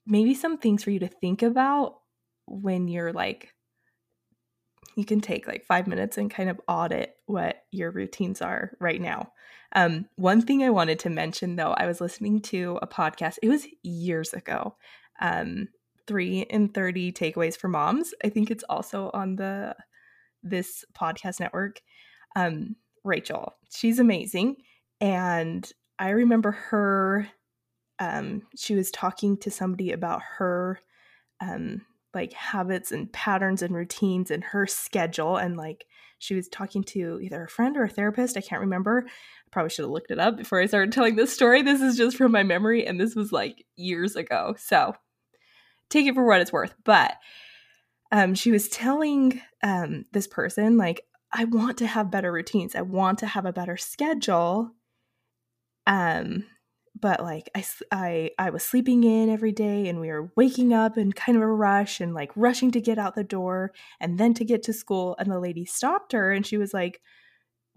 maybe 0.06 0.34
some 0.34 0.58
things 0.58 0.84
for 0.84 0.92
you 0.92 1.00
to 1.00 1.08
think 1.08 1.42
about 1.42 2.00
when 2.46 2.88
you're 2.88 3.14
like 3.14 3.54
you 5.00 5.06
can 5.06 5.22
take 5.22 5.48
like 5.48 5.66
five 5.66 5.88
minutes 5.88 6.18
and 6.18 6.30
kind 6.30 6.50
of 6.50 6.60
audit 6.68 7.16
what 7.26 7.64
your 7.72 7.90
routines 7.92 8.42
are 8.42 8.72
right 8.80 9.02
now. 9.02 9.32
Um, 9.74 10.08
one 10.16 10.42
thing 10.42 10.64
I 10.64 10.70
wanted 10.70 11.00
to 11.00 11.10
mention 11.10 11.56
though, 11.56 11.74
I 11.78 11.86
was 11.86 12.02
listening 12.02 12.42
to 12.44 12.78
a 12.82 12.88
podcast, 12.88 13.38
it 13.42 13.50
was 13.50 13.68
years 13.82 14.34
ago. 14.34 14.76
Um, 15.22 15.70
three 16.08 16.42
in 16.42 16.70
30 16.70 17.12
takeaways 17.12 17.56
for 17.56 17.68
moms. 17.68 18.14
I 18.24 18.30
think 18.30 18.50
it's 18.50 18.64
also 18.68 19.12
on 19.14 19.36
the 19.36 19.76
this 20.42 20.84
podcast 20.98 21.40
network. 21.40 21.82
Um, 22.36 22.76
Rachel, 23.04 23.54
she's 23.72 24.00
amazing. 24.00 24.58
And 25.00 25.72
I 26.00 26.10
remember 26.10 26.52
her, 26.52 27.28
um, 28.00 28.44
she 28.56 28.76
was 28.76 28.92
talking 28.92 29.38
to 29.38 29.52
somebody 29.52 29.92
about 29.92 30.22
her 30.38 30.80
um 31.42 31.82
like 32.14 32.34
habits 32.34 32.92
and 32.92 33.12
patterns 33.14 33.62
and 33.62 33.76
routines 33.76 34.32
and 34.32 34.44
her 34.44 34.66
schedule 34.66 35.38
and 35.38 35.58
like 35.58 35.86
she 36.18 36.36
was 36.36 36.48
talking 36.50 36.84
to 36.84 37.20
either 37.22 37.44
a 37.44 37.48
friend 37.48 37.78
or 37.78 37.84
a 37.84 37.90
therapist 37.90 38.38
i 38.38 38.42
can't 38.42 38.62
remember. 38.62 39.06
I 39.08 39.50
probably 39.52 39.70
should 39.70 39.84
have 39.84 39.92
looked 39.92 40.12
it 40.12 40.20
up 40.20 40.38
before 40.38 40.60
i 40.60 40.66
started 40.66 40.92
telling 40.92 41.16
this 41.16 41.34
story. 41.34 41.62
This 41.62 41.82
is 41.82 41.98
just 41.98 42.18
from 42.18 42.32
my 42.32 42.44
memory 42.44 42.86
and 42.86 43.00
this 43.00 43.16
was 43.16 43.32
like 43.32 43.66
years 43.76 44.16
ago. 44.16 44.56
So 44.58 44.96
take 45.90 46.08
it 46.08 46.16
for 46.16 46.26
what 46.26 46.42
it's 46.42 46.54
worth. 46.54 46.76
But 46.84 47.14
um, 48.12 48.34
she 48.34 48.52
was 48.52 48.70
telling 48.70 49.40
um, 49.62 50.06
this 50.12 50.28
person 50.28 50.78
like 50.78 51.02
i 51.32 51.46
want 51.46 51.78
to 51.78 51.88
have 51.88 52.12
better 52.12 52.32
routines. 52.32 52.76
I 52.76 52.82
want 52.82 53.20
to 53.20 53.28
have 53.28 53.46
a 53.46 53.54
better 53.54 53.78
schedule. 53.78 54.72
Um 55.86 56.46
but 57.02 57.22
like 57.22 57.50
I, 57.56 57.66
I 57.92 58.32
i 58.38 58.50
was 58.50 58.64
sleeping 58.64 59.04
in 59.04 59.30
every 59.30 59.52
day 59.52 59.88
and 59.88 60.00
we 60.00 60.10
were 60.10 60.32
waking 60.36 60.74
up 60.74 60.98
in 60.98 61.12
kind 61.14 61.36
of 61.38 61.42
a 61.42 61.48
rush 61.48 62.00
and 62.00 62.14
like 62.14 62.32
rushing 62.36 62.72
to 62.72 62.82
get 62.82 62.98
out 62.98 63.16
the 63.16 63.24
door 63.24 63.72
and 64.00 64.18
then 64.18 64.34
to 64.36 64.46
get 64.46 64.64
to 64.64 64.74
school 64.74 65.16
and 65.20 65.32
the 65.32 65.40
lady 65.40 65.66
stopped 65.66 66.12
her 66.12 66.32
and 66.32 66.46
she 66.46 66.58
was 66.58 66.74
like 66.74 67.02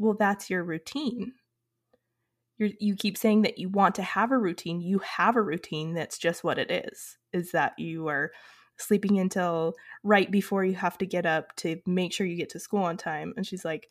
well 0.03 0.17
that's 0.19 0.51
your 0.51 0.65
routine. 0.65 1.33
You 2.59 2.73
you 2.81 2.97
keep 2.97 3.17
saying 3.17 3.43
that 3.43 3.59
you 3.59 3.69
want 3.69 3.95
to 3.97 4.03
have 4.03 4.33
a 4.33 4.39
routine. 4.39 4.81
You 4.81 4.99
have 5.01 5.37
a 5.37 5.43
routine 5.43 5.95
that's 5.95 6.19
just 6.19 6.45
what 6.45 6.59
it 6.59 6.71
is 6.71 7.19
is 7.33 7.53
that 7.53 7.79
you 7.79 8.09
are 8.09 8.33
sleeping 8.79 9.19
until 9.19 9.75
right 10.03 10.31
before 10.31 10.65
you 10.65 10.75
have 10.75 10.99
to 10.99 11.07
get 11.07 11.25
up 11.25 11.55
to 11.57 11.81
make 11.87 12.13
sure 12.13 12.27
you 12.27 12.37
get 12.37 12.51
to 12.51 12.61
school 12.61 12.83
on 12.83 12.97
time. 12.97 13.33
And 13.37 13.47
she's 13.47 13.65
like 13.65 13.89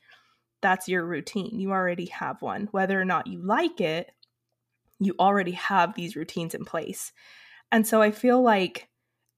that's 0.61 0.87
your 0.87 1.05
routine. 1.05 1.59
You 1.59 1.71
already 1.71 2.05
have 2.07 2.41
one. 2.43 2.67
Whether 2.71 2.99
or 3.01 3.05
not 3.05 3.25
you 3.25 3.43
like 3.43 3.81
it 3.81 4.11
you 5.01 5.15
already 5.19 5.51
have 5.51 5.95
these 5.95 6.15
routines 6.15 6.53
in 6.53 6.63
place. 6.63 7.11
And 7.71 7.87
so 7.87 8.01
I 8.01 8.11
feel 8.11 8.41
like 8.41 8.87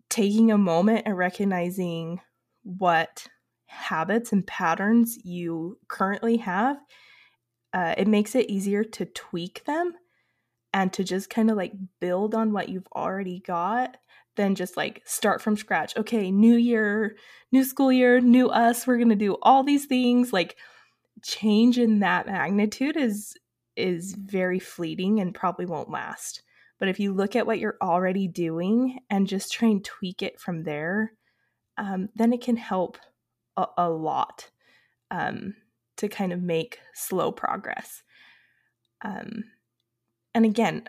taking 0.10 0.52
a 0.52 0.58
moment 0.58 1.04
and 1.06 1.18
recognizing 1.18 2.20
what 2.64 3.28
habits 3.66 4.32
and 4.32 4.46
patterns 4.46 5.18
you 5.24 5.80
currently 5.88 6.38
have, 6.38 6.78
uh, 7.74 7.96
it 7.98 8.08
makes 8.08 8.36
it 8.36 8.50
easier 8.50 8.84
to 8.84 9.06
tweak 9.06 9.64
them 9.66 9.94
and 10.74 10.92
to 10.94 11.04
just 11.04 11.30
kind 11.30 11.50
of 11.50 11.58
like 11.58 11.74
build 12.00 12.36
on 12.36 12.52
what 12.52 12.70
you've 12.70 12.88
already 12.96 13.40
got 13.40 13.98
than 14.36 14.56
just 14.56 14.76
like 14.76 15.02
start 15.06 15.42
from 15.42 15.56
scratch. 15.56 15.96
Okay, 15.96 16.32
new 16.32 16.56
year, 16.56 17.16
new 17.52 17.64
school 17.64 17.92
year, 17.92 18.20
new 18.20 18.50
us, 18.50 18.86
we're 18.86 18.98
going 18.98 19.10
to 19.10 19.16
do 19.16 19.38
all 19.42 19.64
these 19.64 19.86
things. 19.86 20.34
Like 20.34 20.58
change 21.24 21.78
in 21.78 22.00
that 22.00 22.26
magnitude 22.26 22.98
is 22.98 23.36
is 23.76 24.14
very 24.14 24.60
fleeting 24.60 25.20
and 25.20 25.34
probably 25.36 25.66
won't 25.66 25.90
last. 25.90 26.42
But 26.80 26.90
if 26.90 27.00
you 27.00 27.14
look 27.14 27.36
at 27.36 27.48
what 27.48 27.60
you're 27.60 27.78
already 27.82 28.28
doing 28.28 29.00
and 29.10 29.28
just 29.28 29.52
try 29.52 29.70
and 29.70 29.84
tweak 29.84 30.22
it 30.22 30.40
from 30.40 30.64
there, 30.64 31.14
um, 31.78 32.10
then 32.16 32.34
it 32.34 32.42
can 32.42 32.58
help 32.58 32.98
a, 33.58 33.66
a 33.78 33.90
lot 33.90 34.50
um, 35.12 35.56
to 35.98 36.08
kind 36.08 36.34
of 36.34 36.42
make 36.42 36.80
slow 36.94 37.32
progress. 37.32 38.04
Um, 39.02 39.46
and 40.34 40.46
again, 40.46 40.84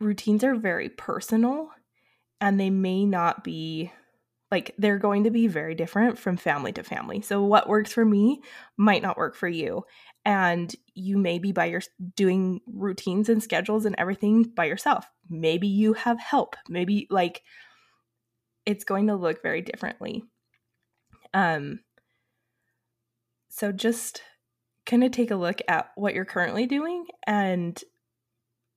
routines 0.00 0.44
are 0.44 0.54
very 0.54 0.88
personal 0.88 1.70
and 2.40 2.58
they 2.58 2.70
may 2.70 3.04
not 3.04 3.44
be 3.44 3.92
like 4.50 4.74
they're 4.78 4.98
going 4.98 5.24
to 5.24 5.30
be 5.30 5.46
very 5.46 5.74
different 5.74 6.18
from 6.18 6.36
family 6.36 6.72
to 6.72 6.82
family. 6.82 7.20
So 7.20 7.42
what 7.42 7.68
works 7.68 7.92
for 7.92 8.04
me 8.04 8.40
might 8.76 9.02
not 9.02 9.16
work 9.16 9.36
for 9.36 9.48
you 9.48 9.84
and 10.24 10.74
you 10.94 11.16
may 11.16 11.38
be 11.38 11.52
by 11.52 11.66
your 11.66 11.82
doing 12.16 12.60
routines 12.66 13.28
and 13.28 13.42
schedules 13.42 13.86
and 13.86 13.94
everything 13.98 14.42
by 14.42 14.66
yourself. 14.66 15.10
Maybe 15.28 15.66
you 15.66 15.94
have 15.94 16.20
help. 16.20 16.56
Maybe 16.68 17.06
like 17.10 17.42
it's 18.66 18.84
going 18.84 19.06
to 19.06 19.16
look 19.16 19.42
very 19.42 19.62
differently. 19.62 20.24
Um 21.32 21.80
so 23.48 23.72
just 23.72 24.22
kind 24.86 25.04
of 25.04 25.10
take 25.10 25.30
a 25.30 25.36
look 25.36 25.60
at 25.68 25.90
what 25.96 26.14
you're 26.14 26.24
currently 26.24 26.66
doing 26.66 27.06
and 27.26 27.82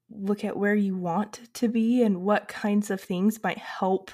look 0.09 0.43
at 0.43 0.57
where 0.57 0.75
you 0.75 0.95
want 0.95 1.39
to 1.53 1.67
be 1.67 2.03
and 2.03 2.21
what 2.21 2.47
kinds 2.47 2.91
of 2.91 3.01
things 3.01 3.41
might 3.43 3.57
help 3.57 4.11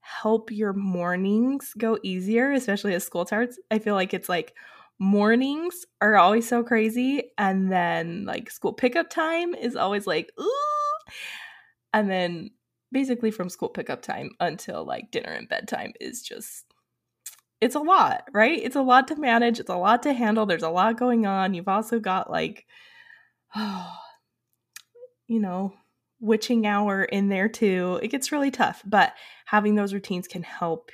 help 0.00 0.50
your 0.50 0.74
mornings 0.74 1.72
go 1.78 1.98
easier 2.02 2.52
especially 2.52 2.94
as 2.94 3.04
school 3.04 3.24
starts. 3.26 3.58
I 3.70 3.78
feel 3.78 3.94
like 3.94 4.12
it's 4.12 4.28
like 4.28 4.54
mornings 4.98 5.84
are 6.00 6.16
always 6.16 6.48
so 6.48 6.62
crazy 6.62 7.30
and 7.36 7.70
then 7.70 8.24
like 8.24 8.50
school 8.50 8.72
pickup 8.72 9.10
time 9.10 9.54
is 9.54 9.76
always 9.76 10.06
like 10.06 10.30
ooh. 10.40 10.50
And 11.92 12.10
then 12.10 12.50
basically 12.92 13.30
from 13.30 13.48
school 13.48 13.68
pickup 13.68 14.02
time 14.02 14.30
until 14.40 14.84
like 14.84 15.10
dinner 15.10 15.30
and 15.30 15.48
bedtime 15.48 15.92
is 16.00 16.22
just 16.22 16.64
it's 17.60 17.74
a 17.74 17.80
lot 17.80 18.24
right? 18.32 18.60
It's 18.62 18.76
a 18.76 18.82
lot 18.82 19.08
to 19.08 19.16
manage 19.16 19.58
it's 19.60 19.70
a 19.70 19.76
lot 19.76 20.02
to 20.04 20.12
handle 20.12 20.46
there's 20.46 20.62
a 20.62 20.70
lot 20.70 20.98
going 20.98 21.26
on 21.26 21.54
you've 21.54 21.68
also 21.68 21.98
got 21.98 22.30
like 22.30 22.66
oh 23.56 23.96
you 25.26 25.40
know 25.40 25.74
witching 26.20 26.66
hour 26.66 27.02
in 27.04 27.28
there 27.28 27.48
too 27.48 27.98
it 28.02 28.08
gets 28.08 28.30
really 28.32 28.50
tough 28.50 28.82
but 28.86 29.14
having 29.46 29.74
those 29.74 29.92
routines 29.92 30.28
can 30.28 30.42
help 30.42 30.90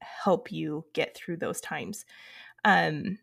help 0.00 0.50
you 0.52 0.84
get 0.92 1.16
through 1.16 1.36
those 1.36 1.60
times. 1.60 2.04
Um 2.64 3.18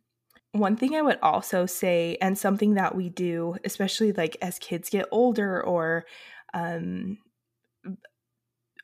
one 0.53 0.77
thing 0.77 0.95
I 0.95 1.01
would 1.01 1.19
also 1.21 1.65
say, 1.65 2.17
and 2.21 2.37
something 2.37 2.75
that 2.75 2.95
we 2.95 3.09
do, 3.09 3.55
especially 3.65 4.13
like 4.13 4.37
as 4.41 4.59
kids 4.59 4.89
get 4.89 5.07
older 5.11 5.61
or 5.61 6.05
um, 6.53 7.17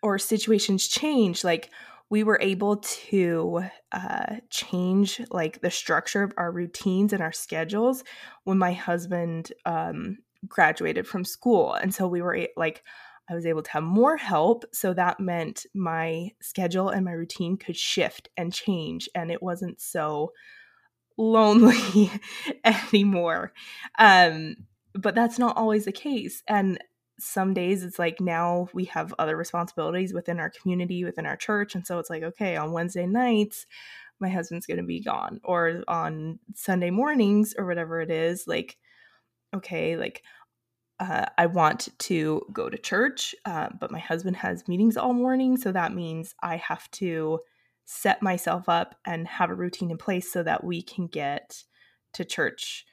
or 0.01 0.17
situations 0.17 0.88
change, 0.88 1.43
like 1.43 1.69
we 2.09 2.23
were 2.23 2.39
able 2.41 2.77
to 2.77 3.63
uh, 3.91 4.38
change 4.49 5.21
like 5.29 5.61
the 5.61 5.69
structure 5.69 6.23
of 6.23 6.33
our 6.38 6.51
routines 6.51 7.13
and 7.13 7.21
our 7.21 7.31
schedules 7.31 8.03
when 8.45 8.57
my 8.57 8.73
husband 8.73 9.53
um, 9.65 10.17
graduated 10.47 11.07
from 11.07 11.23
school. 11.23 11.75
And 11.75 11.93
so 11.93 12.07
we 12.07 12.21
were 12.21 12.47
like, 12.57 12.83
I 13.29 13.35
was 13.35 13.45
able 13.45 13.61
to 13.61 13.71
have 13.71 13.83
more 13.83 14.17
help. 14.17 14.65
So 14.73 14.91
that 14.95 15.19
meant 15.19 15.67
my 15.75 16.31
schedule 16.41 16.89
and 16.89 17.05
my 17.05 17.11
routine 17.11 17.57
could 17.57 17.77
shift 17.77 18.27
and 18.35 18.51
change, 18.51 19.07
and 19.13 19.31
it 19.31 19.43
wasn't 19.43 19.79
so 19.79 20.31
lonely 21.19 22.09
anymore. 22.63 23.53
Um, 23.99 24.55
but 24.93 25.13
that's 25.13 25.38
not 25.38 25.57
always 25.57 25.85
the 25.85 25.91
case. 25.91 26.41
And 26.47 26.79
some 27.19 27.53
days 27.53 27.83
it's 27.83 27.99
like 27.99 28.21
now 28.21 28.69
we 28.73 28.85
have 28.85 29.13
other 29.19 29.35
responsibilities 29.35 30.13
within 30.13 30.39
our 30.39 30.49
community, 30.49 31.03
within 31.03 31.25
our 31.25 31.35
church. 31.35 31.75
And 31.75 31.85
so 31.85 31.99
it's 31.99 32.09
like, 32.09 32.23
okay, 32.23 32.55
on 32.55 32.71
Wednesday 32.71 33.05
nights, 33.05 33.65
my 34.19 34.29
husband's 34.29 34.65
going 34.65 34.77
to 34.77 34.83
be 34.83 35.01
gone. 35.01 35.41
Or 35.43 35.83
on 35.88 36.39
Sunday 36.55 36.89
mornings 36.89 37.53
or 37.57 37.65
whatever 37.65 37.99
it 38.01 38.09
is, 38.09 38.47
like, 38.47 38.77
okay, 39.53 39.97
like 39.97 40.23
uh, 41.01 41.25
I 41.38 41.47
want 41.47 41.89
to 41.99 42.41
go 42.53 42.69
to 42.69 42.77
church, 42.77 43.35
uh, 43.45 43.69
but 43.77 43.91
my 43.91 43.99
husband 43.99 44.38
has 44.38 44.67
meetings 44.67 44.95
all 44.95 45.13
morning. 45.13 45.57
So 45.57 45.71
that 45.73 45.93
means 45.93 46.33
I 46.41 46.57
have 46.57 46.89
to 46.91 47.39
set 47.91 48.22
myself 48.22 48.69
up 48.69 48.93
and 49.03 49.27
have 49.27 49.50
a 49.50 49.55
routine 49.55 49.89
in 49.89 49.98
place 49.98 50.31
so 50.31 50.43
that 50.43 50.63
we 50.63 50.79
can 50.79 51.08
get 51.08 51.63
to 52.13 52.24
church, 52.24 52.86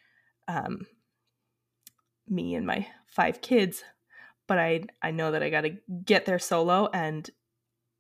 um, 0.49 0.87
me 2.26 2.55
and 2.55 2.67
my 2.67 2.87
five 3.07 3.43
kids. 3.43 3.85
But 4.49 4.59
I, 4.59 4.85
I 5.03 5.11
know 5.11 5.33
that 5.33 5.43
I 5.43 5.50
got 5.50 5.62
to 5.62 5.76
get 6.03 6.25
there 6.25 6.38
solo. 6.38 6.88
And 6.95 7.29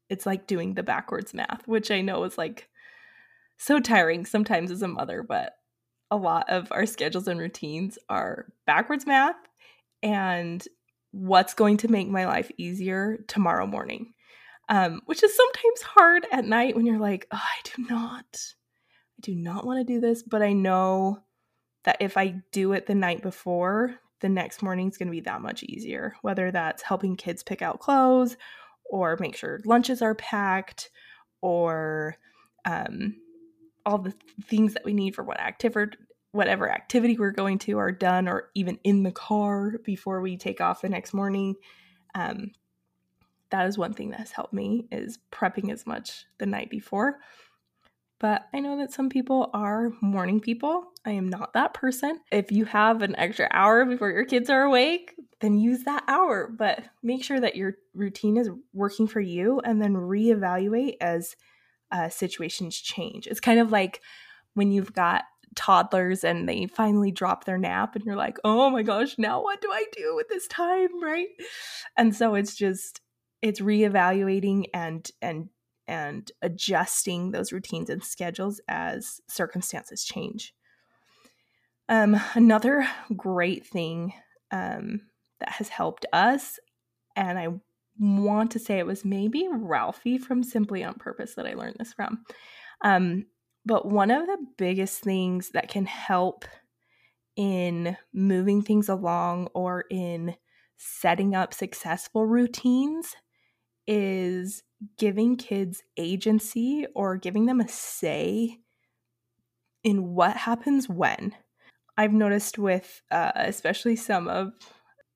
it's 0.08 0.24
like 0.24 0.46
doing 0.46 0.72
the 0.72 0.82
backwards 0.82 1.34
math, 1.34 1.68
which 1.68 1.90
I 1.90 2.00
know 2.00 2.24
is 2.24 2.38
like 2.38 2.70
so 3.58 3.78
tiring 3.78 4.24
sometimes 4.24 4.70
as 4.70 4.80
a 4.80 4.88
mother, 4.88 5.22
but 5.22 5.52
a 6.10 6.16
lot 6.16 6.48
of 6.48 6.72
our 6.72 6.86
schedules 6.86 7.28
and 7.28 7.38
routines 7.38 7.98
are 8.08 8.46
backwards 8.66 9.06
math 9.06 9.36
and 10.02 10.66
what's 11.10 11.52
going 11.52 11.76
to 11.78 11.88
make 11.88 12.08
my 12.08 12.24
life 12.24 12.50
easier 12.56 13.18
tomorrow 13.28 13.66
morning. 13.66 14.14
Um, 14.68 15.00
which 15.06 15.22
is 15.22 15.36
sometimes 15.36 15.82
hard 15.82 16.26
at 16.32 16.44
night 16.44 16.74
when 16.74 16.86
you're 16.86 16.98
like, 16.98 17.28
oh, 17.30 17.36
I 17.40 17.60
do 17.62 17.86
not, 17.88 18.24
I 18.34 19.20
do 19.20 19.34
not 19.34 19.64
want 19.64 19.78
to 19.78 19.92
do 19.92 20.00
this, 20.00 20.24
but 20.24 20.42
I 20.42 20.52
know 20.52 21.20
that 21.84 21.98
if 22.00 22.16
I 22.16 22.42
do 22.50 22.72
it 22.72 22.86
the 22.86 22.94
night 22.94 23.22
before, 23.22 23.94
the 24.20 24.28
next 24.28 24.62
morning 24.62 24.88
is 24.88 24.98
going 24.98 25.06
to 25.06 25.12
be 25.12 25.20
that 25.20 25.40
much 25.40 25.62
easier. 25.62 26.16
Whether 26.22 26.50
that's 26.50 26.82
helping 26.82 27.14
kids 27.16 27.44
pick 27.44 27.62
out 27.62 27.78
clothes, 27.78 28.36
or 28.84 29.16
make 29.20 29.36
sure 29.36 29.60
lunches 29.64 30.02
are 30.02 30.14
packed, 30.16 30.90
or 31.40 32.16
um, 32.64 33.14
all 33.84 33.98
the 33.98 34.14
things 34.46 34.74
that 34.74 34.84
we 34.84 34.92
need 34.92 35.14
for 35.14 35.22
what 35.22 35.40
activity 35.40 35.96
whatever 36.32 36.70
activity 36.70 37.16
we're 37.16 37.30
going 37.30 37.58
to 37.58 37.78
are 37.78 37.92
done 37.92 38.28
or 38.28 38.50
even 38.54 38.78
in 38.84 39.02
the 39.02 39.12
car 39.12 39.78
before 39.84 40.20
we 40.20 40.36
take 40.36 40.60
off 40.60 40.82
the 40.82 40.88
next 40.88 41.14
morning 41.14 41.54
um, 42.14 42.50
that 43.50 43.66
is 43.66 43.78
one 43.78 43.92
thing 43.92 44.10
that 44.10 44.20
has 44.20 44.32
helped 44.32 44.52
me 44.52 44.88
is 44.90 45.18
prepping 45.32 45.70
as 45.72 45.86
much 45.86 46.26
the 46.38 46.46
night 46.46 46.70
before. 46.70 47.18
But 48.18 48.46
i 48.54 48.60
know 48.60 48.78
that 48.78 48.92
some 48.92 49.10
people 49.10 49.50
are 49.52 49.90
morning 50.00 50.40
people. 50.40 50.84
I 51.04 51.12
am 51.12 51.28
not 51.28 51.52
that 51.52 51.74
person. 51.74 52.20
If 52.32 52.50
you 52.50 52.64
have 52.64 53.02
an 53.02 53.14
extra 53.16 53.48
hour 53.52 53.84
before 53.84 54.10
your 54.10 54.24
kids 54.24 54.48
are 54.50 54.62
awake 54.62 55.14
then 55.40 55.58
use 55.58 55.84
that 55.84 56.04
hour. 56.08 56.48
But 56.48 56.84
make 57.02 57.22
sure 57.22 57.40
that 57.40 57.56
your 57.56 57.74
routine 57.94 58.36
is 58.36 58.50
working 58.72 59.06
for 59.06 59.20
you 59.20 59.60
and 59.60 59.80
then 59.80 59.94
reevaluate 59.94 60.96
as 61.00 61.36
uh, 61.92 62.08
situations 62.08 62.76
change. 62.76 63.26
It's 63.26 63.40
kind 63.40 63.60
of 63.60 63.70
like 63.70 64.00
when 64.54 64.72
you've 64.72 64.92
got 64.92 65.24
toddlers 65.54 66.24
and 66.24 66.48
they 66.48 66.66
finally 66.66 67.10
drop 67.10 67.44
their 67.44 67.58
nap 67.58 67.94
and 67.94 68.04
you're 68.04 68.16
like, 68.16 68.38
"Oh 68.44 68.70
my 68.70 68.82
gosh, 68.82 69.16
now 69.18 69.42
what 69.42 69.60
do 69.60 69.70
I 69.70 69.84
do 69.92 70.14
with 70.16 70.28
this 70.28 70.46
time?" 70.48 71.02
right? 71.02 71.28
And 71.96 72.14
so 72.14 72.34
it's 72.34 72.54
just 72.54 73.00
it's 73.42 73.60
reevaluating 73.60 74.64
and 74.72 75.08
and 75.20 75.48
and 75.88 76.32
adjusting 76.42 77.30
those 77.30 77.52
routines 77.52 77.88
and 77.90 78.02
schedules 78.02 78.60
as 78.68 79.20
circumstances 79.28 80.04
change. 80.04 80.52
Um, 81.88 82.20
another 82.34 82.88
great 83.16 83.64
thing 83.64 84.12
um, 84.50 85.02
that 85.38 85.50
has 85.50 85.68
helped 85.68 86.04
us, 86.12 86.58
and 87.14 87.38
I 87.38 87.48
want 87.98 88.50
to 88.52 88.58
say 88.58 88.78
it 88.78 88.86
was 88.86 89.04
maybe 89.04 89.48
Ralphie 89.50 90.18
from 90.18 90.42
Simply 90.42 90.82
on 90.82 90.94
Purpose 90.94 91.34
that 91.34 91.46
I 91.46 91.54
learned 91.54 91.76
this 91.78 91.92
from. 91.92 92.24
Um, 92.82 93.26
but 93.64 93.86
one 93.86 94.10
of 94.10 94.26
the 94.26 94.38
biggest 94.58 95.02
things 95.02 95.50
that 95.50 95.68
can 95.68 95.86
help 95.86 96.44
in 97.36 97.96
moving 98.12 98.62
things 98.62 98.88
along 98.88 99.48
or 99.54 99.84
in 99.90 100.34
setting 100.78 101.34
up 101.34 101.54
successful 101.54 102.26
routines 102.26 103.14
is 103.86 104.62
giving 104.98 105.36
kids 105.36 105.82
agency 105.96 106.86
or 106.94 107.16
giving 107.16 107.46
them 107.46 107.60
a 107.60 107.68
say 107.68 108.58
in 109.84 110.14
what 110.14 110.36
happens 110.36 110.88
when. 110.88 111.34
I've 111.96 112.12
noticed 112.12 112.58
with 112.58 113.02
uh, 113.10 113.32
especially 113.34 113.96
some 113.96 114.28
of 114.28 114.52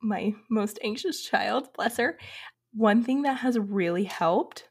my 0.02 0.33
most 0.48 0.78
anxious 0.83 1.22
child, 1.22 1.68
bless 1.74 1.98
her, 1.98 2.18
one 2.72 3.02
thing 3.02 3.22
that 3.22 3.38
has 3.38 3.59
really 3.59 4.04
helped 4.04 4.68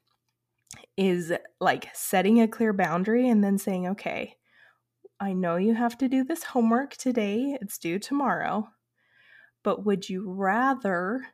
is 0.98 1.34
like 1.60 1.90
setting 1.94 2.42
a 2.42 2.48
clear 2.48 2.74
boundary 2.74 3.30
and 3.30 3.44
then 3.44 3.58
saying, 3.58 3.88
okay, 3.88 4.36
I 5.20 5.34
know 5.34 5.58
you 5.58 5.74
have 5.74 5.98
to 6.00 6.08
do 6.08 6.24
this 6.24 6.44
homework 6.44 6.96
today, 6.96 7.58
it's 7.62 7.78
due 7.78 8.00
tomorrow, 8.00 8.70
but 9.64 9.86
would 9.86 10.10
you 10.10 10.32
rather 10.32 11.28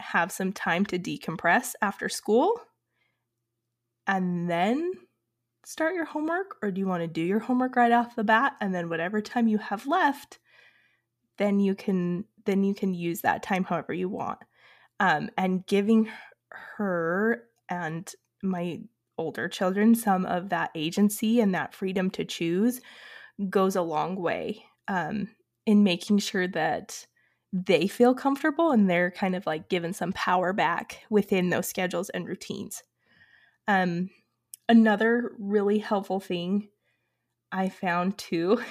have 0.00 0.32
some 0.32 0.52
time 0.52 0.84
to 0.86 0.98
decompress 0.98 1.72
after 1.82 2.08
school 2.08 2.60
and 4.06 4.50
then 4.50 4.92
start 5.64 5.94
your 5.94 6.04
homework? 6.04 6.56
Or 6.62 6.70
do 6.70 6.80
you 6.80 6.86
want 6.86 7.02
to 7.02 7.06
do 7.06 7.22
your 7.22 7.38
homework 7.38 7.76
right 7.76 7.92
off 7.92 8.16
the 8.16 8.24
bat 8.24 8.56
and 8.60 8.74
then 8.74 8.88
whatever 8.88 9.20
time 9.20 9.48
you 9.48 9.58
have 9.58 9.86
left, 9.86 10.38
then 11.38 11.60
you 11.60 11.74
can 11.74 12.24
then 12.46 12.64
you 12.64 12.74
can 12.74 12.94
use 12.94 13.20
that 13.20 13.42
time 13.42 13.64
however 13.64 13.92
you 13.92 14.08
want. 14.08 14.38
Um, 14.98 15.30
and 15.36 15.66
giving 15.66 16.08
her 16.76 17.44
and 17.68 18.10
my 18.42 18.80
older 19.18 19.48
children 19.48 19.94
some 19.94 20.24
of 20.26 20.48
that 20.48 20.70
agency 20.74 21.40
and 21.40 21.54
that 21.54 21.74
freedom 21.74 22.10
to 22.10 22.24
choose 22.24 22.80
goes 23.48 23.76
a 23.76 23.82
long 23.82 24.16
way 24.16 24.64
um, 24.88 25.28
in 25.66 25.84
making 25.84 26.18
sure 26.18 26.48
that 26.48 27.06
they 27.52 27.88
feel 27.88 28.14
comfortable 28.14 28.70
and 28.70 28.88
they're 28.88 29.10
kind 29.10 29.34
of 29.34 29.46
like 29.46 29.68
given 29.68 29.92
some 29.92 30.12
power 30.12 30.52
back 30.52 31.04
within 31.10 31.50
those 31.50 31.66
schedules 31.66 32.08
and 32.10 32.26
routines. 32.26 32.82
Um, 33.66 34.10
another 34.68 35.32
really 35.38 35.78
helpful 35.78 36.20
thing 36.20 36.68
I 37.50 37.68
found 37.68 38.18
too, 38.18 38.62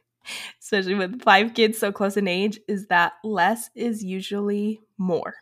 especially 0.60 0.94
with 0.94 1.22
five 1.22 1.54
kids 1.54 1.78
so 1.78 1.92
close 1.92 2.16
in 2.16 2.26
age, 2.26 2.58
is 2.66 2.88
that 2.88 3.14
less 3.22 3.70
is 3.74 4.02
usually 4.02 4.80
more. 4.98 5.36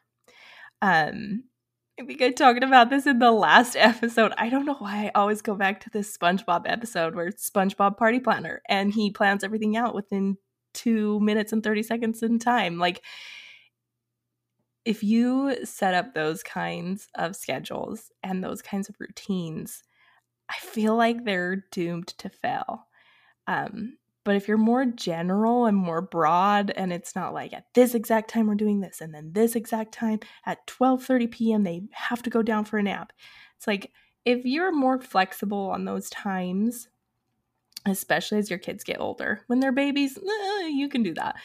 Um, 0.82 1.44
I 1.98 2.04
think 2.04 2.20
I 2.20 2.30
talked 2.30 2.64
about 2.64 2.90
this 2.90 3.06
in 3.06 3.18
the 3.18 3.30
last 3.30 3.76
episode. 3.78 4.32
I 4.36 4.50
don't 4.50 4.66
know 4.66 4.74
why 4.74 5.06
I 5.06 5.18
always 5.18 5.40
go 5.40 5.54
back 5.54 5.80
to 5.80 5.90
this 5.90 6.16
SpongeBob 6.16 6.64
episode 6.66 7.14
where 7.14 7.30
SpongeBob 7.30 7.96
Party 7.96 8.20
Planner 8.20 8.60
and 8.68 8.92
he 8.92 9.10
plans 9.10 9.44
everything 9.44 9.76
out 9.76 9.94
within 9.94 10.36
two 10.74 11.20
minutes 11.20 11.52
and 11.52 11.62
30 11.62 11.82
seconds 11.82 12.22
in 12.22 12.38
time. 12.38 12.78
Like, 12.78 13.02
if 14.84 15.02
you 15.02 15.64
set 15.64 15.94
up 15.94 16.12
those 16.12 16.42
kinds 16.42 17.08
of 17.14 17.36
schedules 17.36 18.10
and 18.22 18.44
those 18.44 18.60
kinds 18.60 18.88
of 18.88 18.96
routines, 19.00 19.82
I 20.50 20.54
feel 20.60 20.94
like 20.94 21.24
they're 21.24 21.64
doomed 21.72 22.08
to 22.18 22.28
fail. 22.28 22.86
Um, 23.46 23.96
but 24.24 24.36
if 24.36 24.48
you're 24.48 24.56
more 24.56 24.86
general 24.86 25.66
and 25.66 25.76
more 25.76 26.00
broad 26.00 26.70
and 26.70 26.92
it's 26.92 27.14
not 27.14 27.34
like 27.34 27.52
at 27.52 27.66
this 27.74 27.94
exact 27.94 28.30
time 28.30 28.46
we're 28.46 28.54
doing 28.54 28.80
this 28.80 29.00
and 29.00 29.14
then 29.14 29.32
this 29.32 29.54
exact 29.54 29.92
time 29.92 30.20
at 30.46 30.66
12:30 30.66 31.30
p.m. 31.30 31.62
they 31.62 31.82
have 31.92 32.22
to 32.22 32.30
go 32.30 32.42
down 32.42 32.64
for 32.64 32.78
a 32.78 32.82
nap. 32.82 33.12
It's 33.56 33.66
like 33.66 33.92
if 34.24 34.44
you're 34.46 34.72
more 34.72 35.00
flexible 35.00 35.70
on 35.70 35.84
those 35.84 36.08
times, 36.08 36.88
especially 37.86 38.38
as 38.38 38.50
your 38.50 38.58
kids 38.58 38.84
get 38.84 39.00
older, 39.00 39.42
when 39.46 39.60
they're 39.60 39.72
babies, 39.72 40.18
eh, 40.18 40.66
you 40.68 40.88
can 40.88 41.02
do 41.02 41.14
that. 41.14 41.36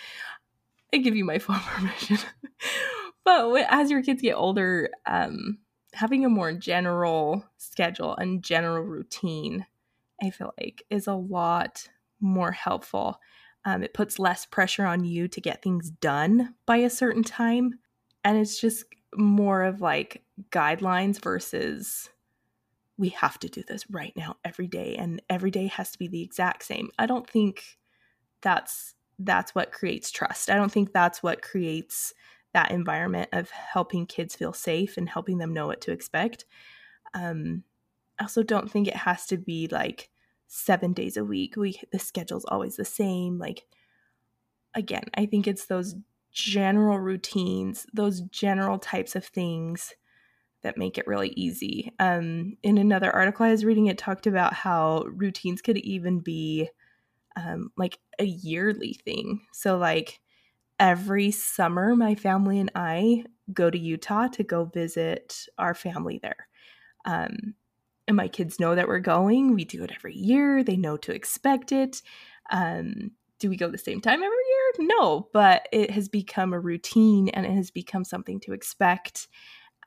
I 0.94 0.98
give 0.98 1.16
you 1.16 1.26
my 1.26 1.40
full 1.40 1.56
permission. 1.56 2.18
but 3.24 3.66
as 3.70 3.92
your 3.92 4.04
kids 4.04 4.22
get 4.22 4.34
older, 4.34 4.90
um, 5.06 5.60
having 5.94 6.26
a 6.26 6.30
more 6.30 6.54
general 6.54 7.46
schedule 7.58 8.16
and 8.16 8.44
general 8.44 8.84
routine, 8.84 9.66
I 10.22 10.30
feel 10.30 10.54
like, 10.60 10.84
is 10.90 11.08
a 11.08 11.14
lot 11.14 11.88
more 12.20 12.52
helpful. 12.52 13.20
Um, 13.66 13.84
it 13.84 13.94
puts 13.94 14.20
less 14.20 14.46
pressure 14.46 14.86
on 14.86 15.04
you 15.04 15.28
to 15.28 15.42
get 15.42 15.62
things 15.62 15.90
done 15.90 16.56
by 16.66 16.78
a 16.78 16.90
certain 16.90 17.24
time. 17.24 17.80
And 18.24 18.38
it's 18.38 18.60
just 18.60 18.86
more 19.16 19.64
of 19.64 19.82
like 19.82 20.24
guidelines 20.52 21.22
versus 21.22 22.10
we 23.00 23.10
have 23.10 23.40
to 23.40 23.48
do 23.48 23.64
this 23.66 23.90
right 23.90 24.14
now 24.18 24.36
every 24.44 24.68
day 24.68 24.96
and 24.98 25.22
every 25.30 25.50
day 25.50 25.68
has 25.68 25.90
to 25.92 25.98
be 25.98 26.10
the 26.10 26.22
exact 26.22 26.64
same. 26.64 26.90
I 27.00 27.06
don't 27.06 27.28
think 27.28 27.80
that's 28.42 28.94
that's 29.18 29.56
what 29.56 29.72
creates 29.72 30.12
trust. 30.12 30.50
I 30.50 30.56
don't 30.56 30.72
think 30.72 30.92
that's 30.92 31.24
what 31.24 31.42
creates 31.42 32.14
that 32.54 32.72
environment 32.72 33.30
of 33.32 33.50
helping 33.52 34.06
kids 34.06 34.36
feel 34.36 34.54
safe 34.54 34.98
and 34.98 35.08
helping 35.08 35.38
them 35.38 35.54
know 35.54 35.68
what 35.68 35.82
to 35.82 35.92
expect. 35.92 36.46
Um, 37.14 37.64
I 38.20 38.24
also 38.24 38.44
don't 38.44 38.70
think 38.70 38.88
it 38.88 38.96
has 38.96 39.26
to 39.28 39.38
be 39.38 39.70
like 39.72 40.10
seven 40.48 40.92
days 40.92 41.16
a 41.16 41.24
week. 41.24 41.56
We 41.56 41.80
the 41.94 42.00
schedule's 42.00 42.46
always 42.46 42.76
the 42.76 42.86
same. 42.86 43.40
Like 43.40 43.66
again, 44.76 45.06
I 45.14 45.26
think 45.26 45.48
it's 45.48 45.68
those 45.68 45.96
general 46.34 47.00
routines, 47.00 47.88
those 47.94 48.22
general 48.22 48.78
types 48.78 49.16
of 49.16 49.24
things 49.24 49.96
that 50.62 50.78
make 50.78 50.98
it 50.98 51.08
really 51.08 51.30
easy. 51.36 51.94
Um, 52.00 52.58
in 52.64 52.78
another 52.78 53.12
article 53.12 53.46
I 53.46 53.52
was 53.52 53.66
reading, 53.66 53.88
it 53.88 53.98
talked 53.98 54.28
about 54.28 54.54
how 54.54 55.06
routines 55.08 55.62
could 55.62 55.78
even 55.78 56.20
be 56.20 56.70
um, 57.36 57.72
like 57.78 58.00
a 58.20 58.26
yearly 58.26 58.94
thing. 58.94 59.42
So, 59.54 59.78
like 59.78 60.20
every 60.80 61.32
summer, 61.32 61.96
my 61.96 62.16
family 62.16 62.60
and 62.60 62.72
I 62.76 63.26
go 63.54 63.70
to 63.70 63.78
Utah 63.78 64.28
to 64.28 64.44
go 64.44 64.66
visit 64.66 65.46
our 65.58 65.74
family 65.74 66.20
there. 66.22 66.48
Um, 67.06 67.56
and 68.08 68.18
my 68.18 68.28
kids 68.28 68.60
know 68.60 68.76
that 68.76 68.88
we're 68.88 69.00
going. 69.00 69.54
We 69.54 69.66
do 69.66 69.84
it 69.84 69.92
every 69.96 70.16
year, 70.16 70.64
they 70.64 70.78
know 70.78 70.98
to 70.98 71.14
expect 71.14 71.72
it. 71.72 72.02
Um, 72.52 73.12
do 73.40 73.50
we 73.50 73.56
go 73.56 73.70
the 73.70 73.78
same 73.78 74.02
time 74.02 74.22
every 74.22 74.26
year? 74.28 74.88
No, 75.00 75.30
but 75.32 75.68
it 75.72 75.92
has 75.92 76.10
become 76.10 76.52
a 76.52 76.60
routine 76.60 77.30
and 77.30 77.46
it 77.46 77.54
has 77.54 77.72
become 77.72 78.04
something 78.04 78.40
to 78.42 78.54
expect 78.54 79.28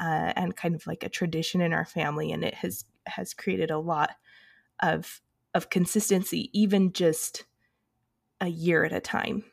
uh, 0.03 0.33
and 0.35 0.57
kind 0.57 0.75
of 0.75 0.87
like 0.87 1.05
a 1.05 1.09
tradition 1.09 1.61
in 1.61 1.73
our 1.73 1.85
family. 1.85 2.33
And 2.33 2.45
it 2.45 2.55
has 2.55 2.85
has 3.07 3.33
created 3.33 3.71
a 3.71 3.79
lot 3.79 4.11
of 4.83 5.21
of 5.55 5.71
consistency, 5.71 6.51
even 6.53 6.93
just 6.93 7.45
a 8.41 8.49
year 8.49 8.85
at 8.85 8.93
a 8.93 9.01
time. 9.01 9.45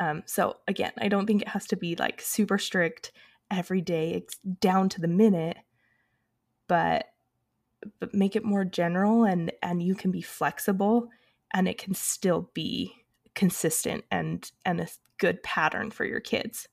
Um, 0.00 0.22
so 0.26 0.56
again, 0.66 0.92
I 0.98 1.08
don't 1.08 1.26
think 1.26 1.42
it 1.42 1.48
has 1.48 1.66
to 1.68 1.76
be 1.76 1.96
like 1.96 2.20
super 2.20 2.58
strict 2.58 3.12
every 3.50 3.80
day, 3.80 4.24
down 4.60 4.88
to 4.90 5.00
the 5.00 5.08
minute, 5.08 5.58
but 6.66 7.06
but 8.00 8.14
make 8.14 8.36
it 8.36 8.44
more 8.44 8.64
general 8.64 9.24
and 9.24 9.52
and 9.62 9.82
you 9.82 9.94
can 9.94 10.10
be 10.10 10.22
flexible 10.22 11.08
and 11.52 11.68
it 11.68 11.78
can 11.78 11.94
still 11.94 12.50
be 12.54 12.92
consistent 13.34 14.04
and 14.10 14.50
and 14.64 14.80
a 14.80 14.88
good 15.18 15.42
pattern 15.42 15.90
for 15.90 16.04
your 16.04 16.20
kids. 16.20 16.68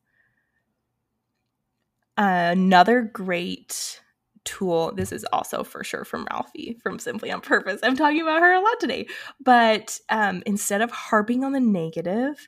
Another 2.17 3.01
great 3.01 4.01
tool. 4.45 4.91
This 4.93 5.11
is 5.11 5.25
also 5.31 5.63
for 5.63 5.83
sure 5.83 6.03
from 6.03 6.27
Ralphie 6.29 6.77
from 6.81 6.99
Simply 6.99 7.31
on 7.31 7.41
Purpose. 7.41 7.79
I'm 7.83 7.95
talking 7.95 8.21
about 8.21 8.41
her 8.41 8.53
a 8.53 8.61
lot 8.61 8.79
today. 8.79 9.07
But 9.43 9.99
um, 10.09 10.43
instead 10.45 10.81
of 10.81 10.91
harping 10.91 11.43
on 11.43 11.53
the 11.53 11.59
negative, 11.59 12.47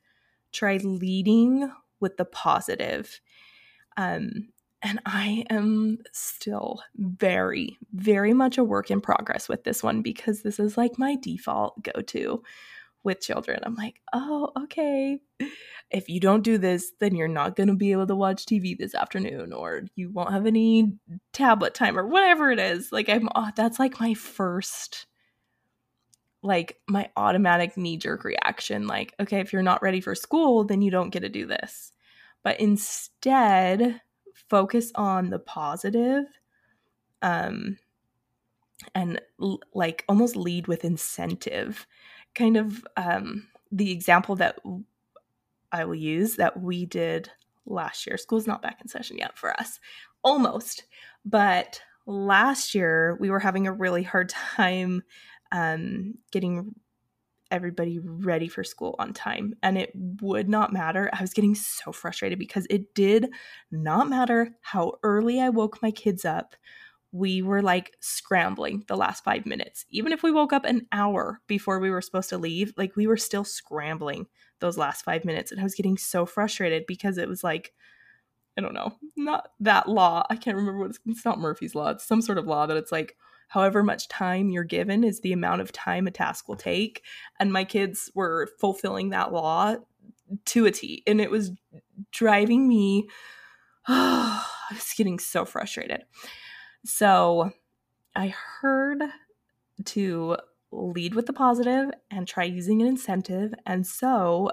try 0.52 0.78
leading 0.78 1.72
with 2.00 2.18
the 2.18 2.26
positive. 2.26 3.20
Um, 3.98 4.50
and 4.82 5.00
I 5.06 5.46
am 5.50 6.00
still 6.12 6.82
very, 6.96 7.78
very 7.94 8.34
much 8.34 8.58
a 8.58 8.64
work 8.64 8.92
in 8.92 9.02
progress 9.02 9.50
with 9.50 9.64
this 9.64 9.82
one 9.82 10.02
because 10.02 10.44
this 10.44 10.60
is 10.60 10.78
like 10.78 11.00
my 11.00 11.16
default 11.16 11.82
go 11.82 12.02
to 12.02 12.44
with 13.06 13.22
children. 13.22 13.60
I'm 13.64 13.76
like, 13.76 14.02
oh, 14.14 14.52
okay. 14.64 15.20
If 15.92 16.10
you 16.10 16.20
don't 16.20 16.44
do 16.44 16.58
this, 16.58 16.92
then 17.00 17.16
you're 17.16 17.28
not 17.28 17.56
going 17.56 17.68
to 17.68 17.76
be 17.76 17.92
able 17.92 18.08
to 18.08 18.16
watch 18.16 18.46
TV 18.46 18.78
this 18.78 18.96
afternoon, 18.96 19.54
or 19.54 19.84
you 19.96 20.10
won't 20.10 20.32
have 20.32 20.46
any 20.46 20.94
tablet 21.32 21.74
time, 21.74 21.98
or 21.98 22.08
whatever 22.08 22.52
it 22.52 22.60
is. 22.60 22.92
Like, 22.92 23.08
I'm, 23.08 23.30
oh, 23.36 23.50
that's 23.56 23.80
like 23.80 24.00
my 24.00 24.14
first, 24.16 25.06
like, 26.42 26.80
my 26.88 27.10
automatic 27.16 27.78
knee 27.78 27.98
jerk 27.98 28.24
reaction. 28.24 28.88
Like, 28.88 29.14
okay, 29.20 29.40
if 29.40 29.54
you're 29.54 29.62
not 29.64 29.84
ready 29.84 30.02
for 30.02 30.16
school, 30.16 30.64
then 30.64 30.82
you 30.82 30.92
don't 30.92 31.12
get 31.12 31.22
to 31.22 31.30
do 31.30 31.46
this. 31.46 31.94
But 32.44 32.60
instead, 32.60 34.02
focus 34.50 34.92
on 34.96 35.30
the 35.30 35.40
positive 35.40 36.26
um 37.22 37.78
and 38.94 39.20
l- 39.42 39.62
like 39.74 40.04
almost 40.08 40.36
lead 40.36 40.68
with 40.68 40.86
incentive 40.86 41.88
kind 42.36 42.58
of 42.58 42.86
um, 42.98 43.48
the 43.72 43.92
example 43.92 44.36
that 44.36 44.60
I 45.72 45.86
will 45.86 45.96
use 45.96 46.36
that 46.36 46.62
we 46.62 46.86
did 46.86 47.30
last 47.66 48.06
year. 48.06 48.18
School's 48.18 48.48
not 48.48 48.62
back 48.62 48.80
in 48.82 48.88
session 48.88 49.18
yet 49.18 49.38
for 49.38 49.52
us, 49.60 49.80
almost. 50.24 50.86
But 51.26 51.82
last 52.06 52.76
year, 52.76 53.18
we 53.20 53.30
were 53.30 53.40
having 53.40 53.68
a 53.68 53.74
really 53.74 54.04
hard 54.04 54.30
time 54.56 55.04
um, 55.52 56.16
getting 56.32 56.76
everybody 57.52 58.00
ready 58.00 58.48
for 58.48 58.64
school 58.64 58.96
on 59.00 59.14
time. 59.14 59.54
And 59.62 59.78
it 59.78 59.92
would 60.22 60.50
not 60.50 60.74
matter. 60.74 61.10
I 61.14 61.22
was 61.22 61.34
getting 61.34 61.56
so 61.56 61.92
frustrated 61.92 62.40
because 62.40 62.66
it 62.70 62.94
did 62.96 63.30
not 63.72 64.10
matter 64.10 64.56
how 64.62 64.94
early 65.04 65.40
I 65.40 65.50
woke 65.50 65.82
my 65.82 65.92
kids 65.92 66.26
up 66.26 66.56
we 67.16 67.42
were 67.42 67.62
like 67.62 67.96
scrambling 68.02 68.84
the 68.90 68.98
last 68.98 69.24
five 69.24 69.46
minutes. 69.46 69.86
Even 69.90 70.12
if 70.12 70.22
we 70.22 70.32
woke 70.32 70.52
up 70.52 70.66
an 70.66 70.86
hour 70.92 71.40
before 71.48 71.80
we 71.80 71.90
were 71.90 72.02
supposed 72.02 72.28
to 72.28 72.38
leave, 72.38 72.74
like 72.76 72.98
we 72.98 73.08
were 73.08 73.16
still 73.16 73.46
scrambling 73.46 74.28
those 74.60 74.78
last 74.78 75.06
five 75.06 75.24
minutes. 75.24 75.50
And 75.50 75.62
I 75.62 75.64
was 75.64 75.76
getting 75.76 75.98
so 75.98 76.26
frustrated 76.26 76.84
because 76.86 77.18
it 77.18 77.30
was 77.30 77.42
like, 77.42 77.72
I 78.58 78.62
don't 78.62 78.74
know, 78.74 78.96
not 79.16 79.48
that 79.62 79.88
law. 79.88 80.26
I 80.30 80.36
can't 80.36 80.58
remember 80.58 80.80
what 80.80 80.90
it's, 80.90 81.00
it's 81.06 81.24
not 81.24 81.40
Murphy's 81.40 81.74
Law. 81.74 81.92
It's 81.92 82.06
some 82.06 82.22
sort 82.22 82.38
of 82.38 82.48
law 82.48 82.66
that 82.66 82.76
it's 82.76 82.92
like, 82.92 83.16
however 83.48 83.82
much 83.82 84.10
time 84.10 84.50
you're 84.50 84.66
given 84.66 85.06
is 85.06 85.22
the 85.22 85.32
amount 85.32 85.62
of 85.62 85.72
time 85.72 86.08
a 86.08 86.12
task 86.12 86.50
will 86.50 86.58
take. 86.58 87.02
And 87.40 87.54
my 87.54 87.64
kids 87.64 88.12
were 88.14 88.50
fulfilling 88.60 89.12
that 89.12 89.32
law 89.32 89.78
to 90.48 90.66
a 90.66 90.72
T. 90.72 91.02
And 91.08 91.22
it 91.22 91.32
was 91.32 91.52
driving 92.12 92.68
me, 92.68 93.08
oh, 93.88 94.46
I 94.70 94.74
was 94.74 94.94
getting 94.98 95.20
so 95.20 95.46
frustrated. 95.46 96.04
So 96.86 97.52
I 98.16 98.28
heard 98.28 99.02
to 99.86 100.38
lead 100.72 101.16
with 101.16 101.26
the 101.26 101.34
positive 101.34 101.92
and 102.12 102.28
try 102.28 102.44
using 102.44 102.82
an 102.82 102.88
incentive. 102.88 103.54
And 103.66 103.86
so 103.88 104.52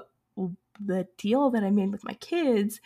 the 0.81 1.07
deal 1.19 1.51
that 1.51 1.63
I 1.63 1.71
made 1.71 1.93
with 1.93 2.05
my 2.05 2.15
kids 2.15 2.81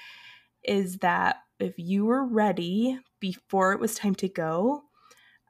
is 0.64 0.98
that 0.98 1.36
if 1.60 1.74
you 1.78 2.04
were 2.04 2.24
ready 2.24 2.98
before 3.20 3.72
it 3.72 3.80
was 3.80 3.94
time 3.94 4.16
to 4.16 4.28
go, 4.28 4.82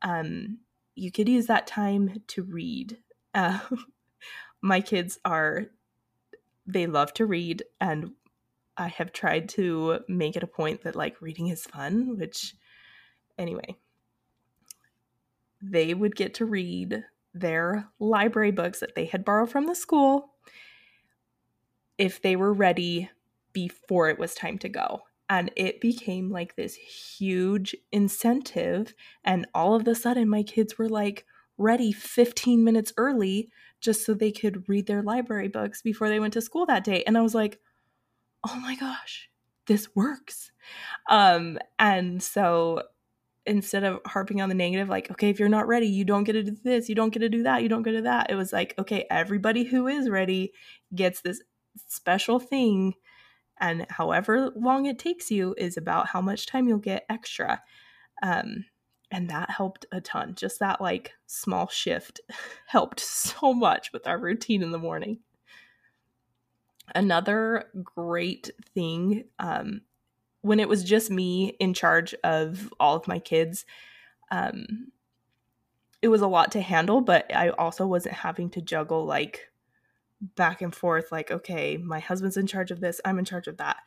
um, 0.03 0.59
you 0.95 1.11
could 1.11 1.29
use 1.29 1.47
that 1.47 1.67
time 1.67 2.23
to 2.29 2.43
read. 2.43 2.99
Uh, 3.35 3.59
my 4.61 4.81
kids 4.81 5.19
are, 5.25 5.67
they 6.67 6.87
love 6.87 7.15
to 7.15 7.27
read, 7.27 7.63
and 7.81 8.13
I 8.77 8.89
have 8.89 9.13
tried 9.13 9.49
to 9.51 10.01
make 10.07 10.37
it 10.37 10.43
a 10.43 10.49
point 10.49 10.83
that 10.83 10.97
like 10.97 11.23
reading 11.23 11.49
is 11.49 11.65
fun, 11.65 12.19
which, 12.19 12.55
anyway, 13.39 13.77
they 15.61 15.95
would 15.95 16.17
get 16.17 16.35
to 16.35 16.45
read 16.45 17.05
their 17.35 17.89
library 17.99 18.51
books 18.51 18.81
that 18.81 18.95
they 18.95 19.07
had 19.07 19.25
borrowed 19.25 19.51
from 19.51 19.67
the 19.67 19.75
school 19.75 20.33
if 21.99 22.21
they 22.21 22.37
were 22.37 22.53
ready 22.53 23.11
before 23.53 24.09
it 24.09 24.19
was 24.19 24.35
time 24.35 24.59
to 24.59 24.69
go. 24.69 25.03
And 25.29 25.51
it 25.57 25.81
became 25.81 26.31
like 26.31 26.55
this 26.55 26.75
huge 26.75 27.75
incentive. 27.91 28.95
And 29.25 29.47
all 29.55 29.75
of 29.75 29.87
a 29.89 29.95
sudden, 29.95 30.29
my 30.29 30.43
kids 30.43 30.79
were 30.79 30.89
like 30.89 31.25
ready 31.59 31.91
15 31.91 32.63
minutes 32.63 32.93
early 32.97 33.51
just 33.81 34.05
so 34.05 34.15
they 34.15 34.31
could 34.31 34.69
read 34.69 34.87
their 34.87 35.03
library 35.03 35.49
books 35.49 35.83
before 35.83 36.09
they 36.09 36.21
went 36.21 36.35
to 36.35 36.41
school 36.41 36.67
that 36.67 36.85
day. 36.85 37.03
And 37.05 37.17
I 37.19 37.23
was 37.23 37.35
like, 37.35 37.59
oh 38.47 38.57
my 38.61 38.77
gosh, 38.77 39.29
this 39.67 39.95
works. 39.95 40.53
Um, 41.11 41.59
and 41.79 42.23
so 42.23 42.83
instead 43.47 43.85
of 43.85 44.01
harping 44.07 44.41
on 44.41 44.49
the 44.49 44.55
negative, 44.55 44.89
like, 44.89 45.11
okay, 45.11 45.31
if 45.31 45.39
you're 45.39 45.49
not 45.49 45.69
ready, 45.69 45.87
you 45.87 46.05
don't 46.05 46.25
get 46.25 46.33
to 46.33 46.43
do 46.43 46.57
this, 46.65 46.89
you 46.89 46.95
don't 46.95 47.13
get 47.13 47.21
to 47.21 47.29
do 47.29 47.43
that, 47.45 47.63
you 47.63 47.69
don't 47.69 47.83
get 47.83 47.93
to 47.93 48.03
that. 48.03 48.31
It 48.31 48.35
was 48.35 48.53
like, 48.53 48.75
okay, 48.79 49.07
everybody 49.11 49.65
who 49.65 49.87
is 49.87 50.09
ready 50.09 50.53
gets 50.95 51.21
this 51.21 51.43
special 51.87 52.39
thing. 52.39 52.95
And 53.59 53.87
however 53.91 54.51
long 54.57 54.87
it 54.87 54.99
takes 54.99 55.31
you 55.31 55.55
is 55.57 55.77
about 55.77 56.09
how 56.09 56.21
much 56.21 56.47
time 56.47 56.69
you'll 56.69 56.79
get 56.79 57.07
extra. 57.09 57.63
Um, 58.23 58.67
and 59.11 59.31
that 59.31 59.51
helped 59.51 59.87
a 59.93 60.01
ton. 60.01 60.35
Just 60.35 60.59
that 60.61 60.81
like 60.81 61.13
small 61.27 61.69
shift 61.69 62.21
helped 62.67 63.01
so 63.01 63.55
much 63.55 63.93
with 63.93 64.07
our 64.07 64.19
routine 64.19 64.63
in 64.63 64.73
the 64.73 64.79
morning. 64.79 65.21
Another 66.95 67.71
great 67.83 68.51
thing 68.75 69.25
um, 69.39 69.83
when 70.47 70.61
it 70.61 70.69
was 70.69 70.85
just 70.85 71.11
me 71.11 71.57
in 71.59 71.75
charge 71.75 72.15
of 72.23 72.73
all 72.79 72.95
of 72.95 73.09
my 73.09 73.19
kids, 73.19 73.67
um, 74.31 74.93
it 76.01 76.09
was 76.09 76.21
a 76.21 76.29
lot 76.29 76.53
to 76.53 76.61
handle, 76.61 77.01
but 77.01 77.35
I 77.35 77.49
also 77.51 77.85
wasn't 77.85 78.15
having 78.15 78.51
to 78.51 78.63
juggle 78.63 79.05
like 79.05 79.51
back 80.21 80.63
and 80.63 80.73
forth, 80.75 81.11
like, 81.11 81.33
okay, 81.33 81.77
my 81.77 81.99
husband's 81.99 82.37
in 82.37 82.47
charge 82.47 82.71
of 82.71 82.81
this, 82.81 83.01
I'm 83.05 83.19
in 83.19 83.25
charge 83.25 83.49
of 83.49 83.57
that. 83.57 83.79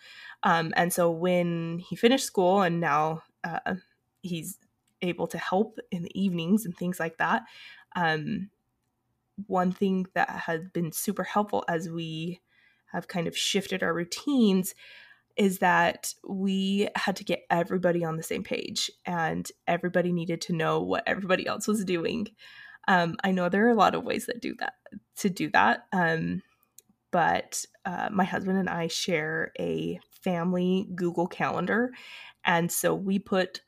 Um, 0.43 0.73
and 0.75 0.91
so 0.91 1.09
when 1.09 1.79
he 1.79 1.95
finished 1.95 2.25
school 2.25 2.61
and 2.61 2.81
now 2.81 3.23
uh, 3.45 3.75
he's 4.21 4.57
able 5.01 5.27
to 5.27 5.37
help 5.37 5.79
in 5.91 6.03
the 6.03 6.21
evenings 6.21 6.65
and 6.65 6.75
things 6.75 6.99
like 6.99 7.17
that, 7.19 7.43
um, 7.95 8.49
one 9.47 9.71
thing 9.71 10.07
that 10.13 10.29
has 10.29 10.67
been 10.73 10.91
super 10.91 11.23
helpful 11.23 11.63
as 11.69 11.89
we 11.89 12.41
have 12.91 13.07
kind 13.07 13.27
of 13.27 13.37
shifted 13.37 13.81
our 13.81 13.93
routines 13.93 14.75
is 15.39 15.59
that 15.59 16.13
we 16.27 16.89
had 16.95 17.15
to 17.15 17.23
get 17.23 17.45
everybody 17.49 18.03
on 18.03 18.17
the 18.17 18.23
same 18.23 18.43
page 18.43 18.91
and 19.05 19.49
everybody 19.67 20.11
needed 20.11 20.41
to 20.41 20.53
know 20.53 20.81
what 20.81 21.01
everybody 21.07 21.47
else 21.47 21.65
was 21.65 21.85
doing. 21.85 22.27
Um, 22.89 23.15
I 23.23 23.31
know 23.31 23.47
there 23.47 23.65
are 23.65 23.71
a 23.71 23.75
lot 23.75 23.95
of 23.95 24.03
ways 24.03 24.25
that 24.25 24.41
do 24.41 24.53
that 24.59 24.73
to 25.19 25.29
do 25.29 25.49
that. 25.51 25.85
Um, 25.93 26.41
but 27.11 27.65
uh, 27.85 28.09
my 28.11 28.25
husband 28.25 28.57
and 28.57 28.69
I 28.69 28.87
share 28.87 29.53
a 29.57 30.01
family 30.11 30.89
Google 30.93 31.27
Calendar. 31.27 31.91
And 32.43 32.69
so 32.69 32.93
we 32.93 33.17
put 33.17 33.61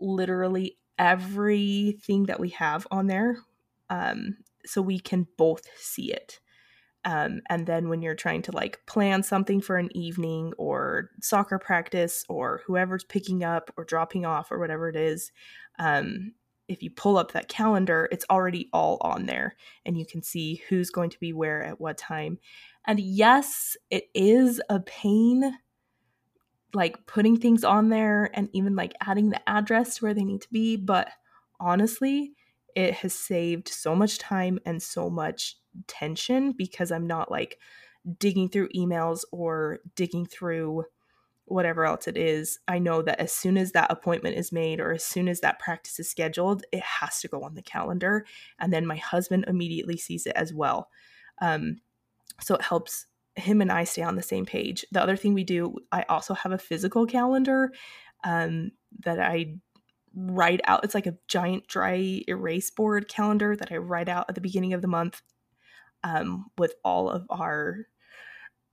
literally 0.00 0.78
everything 0.98 2.24
that 2.24 2.40
we 2.40 2.48
have 2.50 2.86
on 2.90 3.08
there 3.08 3.36
um, 3.90 4.38
so 4.64 4.80
we 4.80 4.98
can 4.98 5.26
both 5.36 5.66
see 5.76 6.12
it. 6.12 6.40
Um, 7.04 7.40
and 7.48 7.66
then 7.66 7.88
when 7.88 8.02
you're 8.02 8.14
trying 8.14 8.42
to 8.42 8.52
like 8.52 8.84
plan 8.86 9.22
something 9.22 9.60
for 9.60 9.76
an 9.76 9.94
evening 9.96 10.52
or 10.58 11.10
soccer 11.22 11.58
practice 11.58 12.24
or 12.28 12.62
whoever's 12.66 13.04
picking 13.04 13.42
up 13.42 13.72
or 13.76 13.84
dropping 13.84 14.26
off 14.26 14.52
or 14.52 14.58
whatever 14.58 14.88
it 14.88 14.96
is, 14.96 15.32
um, 15.78 16.32
if 16.68 16.82
you 16.82 16.90
pull 16.90 17.16
up 17.18 17.32
that 17.32 17.48
calendar, 17.48 18.08
it's 18.12 18.26
already 18.30 18.68
all 18.72 18.98
on 19.00 19.26
there 19.26 19.56
and 19.84 19.98
you 19.98 20.06
can 20.06 20.22
see 20.22 20.62
who's 20.68 20.90
going 20.90 21.10
to 21.10 21.18
be 21.18 21.32
where 21.32 21.62
at 21.62 21.80
what 21.80 21.98
time. 21.98 22.38
And 22.86 23.00
yes, 23.00 23.76
it 23.90 24.04
is 24.14 24.60
a 24.68 24.80
pain 24.80 25.58
like 26.72 27.06
putting 27.06 27.36
things 27.36 27.64
on 27.64 27.88
there 27.88 28.30
and 28.34 28.48
even 28.52 28.76
like 28.76 28.94
adding 29.00 29.30
the 29.30 29.48
address 29.48 29.96
to 29.96 30.04
where 30.04 30.14
they 30.14 30.24
need 30.24 30.42
to 30.42 30.52
be, 30.52 30.76
but 30.76 31.08
honestly, 31.58 32.34
it 32.74 32.94
has 32.94 33.12
saved 33.12 33.68
so 33.68 33.94
much 33.94 34.18
time 34.18 34.58
and 34.64 34.82
so 34.82 35.10
much 35.10 35.56
tension 35.86 36.52
because 36.52 36.90
I'm 36.90 37.06
not 37.06 37.30
like 37.30 37.58
digging 38.18 38.48
through 38.48 38.68
emails 38.70 39.22
or 39.32 39.80
digging 39.94 40.26
through 40.26 40.84
whatever 41.44 41.84
else 41.84 42.06
it 42.06 42.16
is. 42.16 42.60
I 42.68 42.78
know 42.78 43.02
that 43.02 43.20
as 43.20 43.32
soon 43.32 43.58
as 43.58 43.72
that 43.72 43.90
appointment 43.90 44.36
is 44.36 44.52
made 44.52 44.80
or 44.80 44.92
as 44.92 45.04
soon 45.04 45.28
as 45.28 45.40
that 45.40 45.58
practice 45.58 45.98
is 45.98 46.08
scheduled, 46.08 46.64
it 46.72 46.82
has 46.82 47.20
to 47.20 47.28
go 47.28 47.42
on 47.42 47.54
the 47.54 47.62
calendar. 47.62 48.24
And 48.58 48.72
then 48.72 48.86
my 48.86 48.96
husband 48.96 49.46
immediately 49.48 49.96
sees 49.96 50.26
it 50.26 50.32
as 50.36 50.54
well. 50.54 50.88
Um, 51.42 51.78
so 52.40 52.54
it 52.54 52.62
helps 52.62 53.06
him 53.34 53.60
and 53.60 53.72
I 53.72 53.84
stay 53.84 54.02
on 54.02 54.14
the 54.14 54.22
same 54.22 54.46
page. 54.46 54.84
The 54.92 55.02
other 55.02 55.16
thing 55.16 55.34
we 55.34 55.44
do, 55.44 55.76
I 55.90 56.04
also 56.08 56.34
have 56.34 56.52
a 56.52 56.58
physical 56.58 57.06
calendar 57.06 57.72
um, 58.22 58.70
that 59.00 59.18
I 59.18 59.56
write 60.14 60.60
out. 60.64 60.84
It's 60.84 60.94
like 60.94 61.06
a 61.06 61.16
giant 61.28 61.66
dry 61.66 62.22
erase 62.28 62.70
board 62.70 63.08
calendar 63.08 63.56
that 63.56 63.72
I 63.72 63.76
write 63.76 64.08
out 64.08 64.26
at 64.28 64.34
the 64.34 64.40
beginning 64.40 64.72
of 64.72 64.82
the 64.82 64.88
month 64.88 65.22
um, 66.02 66.46
with 66.58 66.74
all 66.84 67.10
of 67.10 67.26
our 67.30 67.86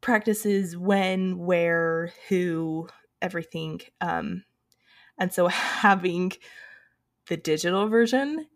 practices, 0.02 0.78
when, 0.78 1.38
where, 1.38 2.14
who, 2.30 2.88
everything. 3.22 3.82
Um, 4.02 4.44
and 5.18 5.34
so 5.34 5.48
having 5.48 6.34
the 7.28 7.38
digital 7.38 7.88
version 7.88 8.48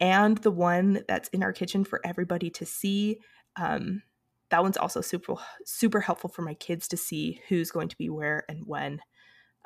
and 0.00 0.38
the 0.38 0.50
one 0.50 1.02
that's 1.06 1.28
in 1.28 1.42
our 1.42 1.52
kitchen 1.52 1.84
for 1.84 2.00
everybody 2.04 2.50
to 2.50 2.66
see 2.66 3.20
um, 3.56 4.02
that 4.50 4.62
one's 4.62 4.76
also 4.76 5.00
super 5.00 5.34
super 5.64 6.00
helpful 6.00 6.30
for 6.30 6.42
my 6.42 6.54
kids 6.54 6.88
to 6.88 6.96
see 6.96 7.40
who's 7.48 7.70
going 7.70 7.88
to 7.88 7.96
be 7.96 8.08
where 8.08 8.44
and 8.48 8.66
when 8.66 9.00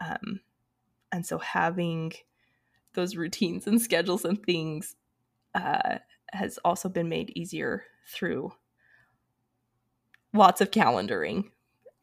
um, 0.05 0.41
and 1.13 1.25
so 1.25 1.39
having 1.39 2.13
those 2.95 3.17
routines 3.17 3.67
and 3.67 3.81
schedules 3.81 4.25
and 4.25 4.43
things 4.45 4.97
uh, 5.55 5.99
has 6.33 6.59
also 6.65 6.89
been 6.89 7.09
made 7.09 7.31
easier 7.37 7.85
through 8.13 8.53
lots 10.35 10.61
of 10.61 10.71
calendaring 10.71 11.45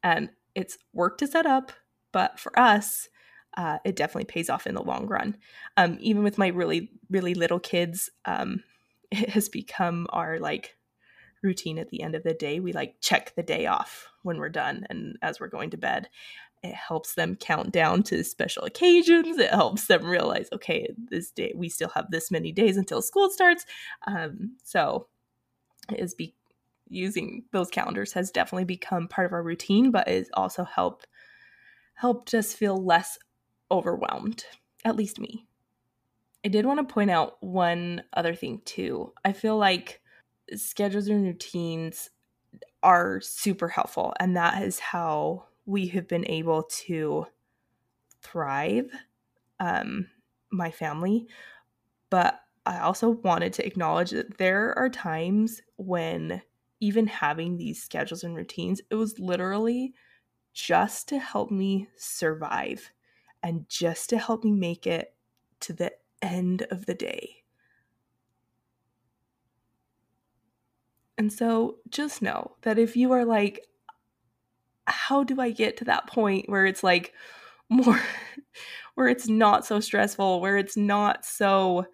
and 0.02 0.30
it's 0.54 0.78
work 0.92 1.18
to 1.18 1.26
set 1.26 1.46
up 1.46 1.72
but 2.12 2.38
for 2.38 2.56
us 2.58 3.08
uh, 3.56 3.78
it 3.84 3.96
definitely 3.96 4.24
pays 4.24 4.50
off 4.50 4.66
in 4.66 4.74
the 4.74 4.82
long 4.82 5.06
run 5.06 5.36
um, 5.76 5.96
even 6.00 6.22
with 6.22 6.38
my 6.38 6.48
really 6.48 6.90
really 7.08 7.34
little 7.34 7.60
kids 7.60 8.10
um, 8.24 8.62
it 9.10 9.30
has 9.30 9.48
become 9.48 10.06
our 10.10 10.38
like 10.38 10.76
routine 11.42 11.78
at 11.78 11.88
the 11.88 12.02
end 12.02 12.14
of 12.14 12.22
the 12.22 12.34
day. 12.34 12.60
We 12.60 12.72
like 12.72 12.96
check 13.00 13.34
the 13.34 13.42
day 13.42 13.66
off 13.66 14.08
when 14.22 14.38
we're 14.38 14.48
done 14.48 14.86
and 14.90 15.16
as 15.22 15.40
we're 15.40 15.48
going 15.48 15.70
to 15.70 15.76
bed. 15.76 16.08
It 16.62 16.74
helps 16.74 17.14
them 17.14 17.36
count 17.36 17.72
down 17.72 18.02
to 18.04 18.24
special 18.24 18.64
occasions. 18.64 19.38
It 19.38 19.50
helps 19.50 19.86
them 19.86 20.04
realize, 20.04 20.48
okay, 20.52 20.92
this 20.96 21.30
day 21.30 21.52
we 21.54 21.68
still 21.68 21.90
have 21.90 22.10
this 22.10 22.30
many 22.30 22.52
days 22.52 22.76
until 22.76 23.02
school 23.02 23.30
starts. 23.30 23.64
Um, 24.06 24.56
so, 24.64 25.08
is 25.96 26.14
be 26.14 26.34
using 26.88 27.44
those 27.52 27.68
calendars 27.70 28.12
has 28.12 28.30
definitely 28.30 28.64
become 28.64 29.08
part 29.08 29.26
of 29.26 29.32
our 29.32 29.42
routine, 29.42 29.90
but 29.90 30.08
it 30.08 30.28
also 30.34 30.64
helped 30.64 31.06
helped 31.94 32.34
us 32.34 32.52
feel 32.52 32.84
less 32.84 33.18
overwhelmed. 33.70 34.44
At 34.84 34.96
least 34.96 35.18
me. 35.18 35.46
I 36.44 36.48
did 36.48 36.66
want 36.66 36.78
to 36.86 36.92
point 36.92 37.10
out 37.10 37.42
one 37.42 38.02
other 38.12 38.34
thing 38.34 38.60
too. 38.64 39.12
I 39.24 39.32
feel 39.32 39.56
like 39.56 40.00
schedules 40.54 41.08
and 41.08 41.24
routines 41.24 42.10
are 42.82 43.20
super 43.20 43.68
helpful. 43.68 44.14
And 44.20 44.36
that 44.36 44.62
is 44.62 44.78
how 44.78 45.46
we 45.66 45.88
have 45.88 46.08
been 46.08 46.26
able 46.28 46.62
to 46.62 47.26
thrive, 48.22 48.90
um, 49.60 50.08
my 50.50 50.70
family. 50.70 51.28
But 52.10 52.40
I 52.64 52.80
also 52.80 53.10
wanted 53.10 53.52
to 53.54 53.66
acknowledge 53.66 54.10
that 54.10 54.38
there 54.38 54.76
are 54.78 54.88
times 54.88 55.62
when 55.76 56.42
even 56.80 57.06
having 57.06 57.56
these 57.56 57.82
schedules 57.82 58.24
and 58.24 58.36
routines, 58.36 58.80
it 58.90 58.96
was 58.96 59.18
literally 59.18 59.94
just 60.52 61.08
to 61.08 61.18
help 61.18 61.50
me 61.50 61.88
survive 61.96 62.92
and 63.42 63.68
just 63.68 64.10
to 64.10 64.18
help 64.18 64.44
me 64.44 64.52
make 64.52 64.86
it 64.86 65.14
to 65.60 65.72
the 65.72 65.92
end 66.22 66.62
of 66.70 66.86
the 66.86 66.94
day. 66.94 67.44
And 71.18 71.32
so 71.32 71.78
just 71.88 72.20
know 72.20 72.56
that 72.62 72.78
if 72.78 72.96
you 72.96 73.12
are 73.12 73.24
like, 73.24 73.66
how 74.86 75.24
do 75.24 75.40
I 75.40 75.50
get 75.50 75.76
to 75.78 75.84
that 75.84 76.06
point 76.06 76.48
where 76.48 76.66
it's 76.66 76.82
like 76.82 77.12
more, 77.68 78.00
where 78.94 79.08
it's 79.08 79.28
not 79.28 79.66
so 79.66 79.80
stressful, 79.80 80.40
where 80.40 80.56
it's 80.56 80.76
not 80.76 81.24
so, 81.24 81.86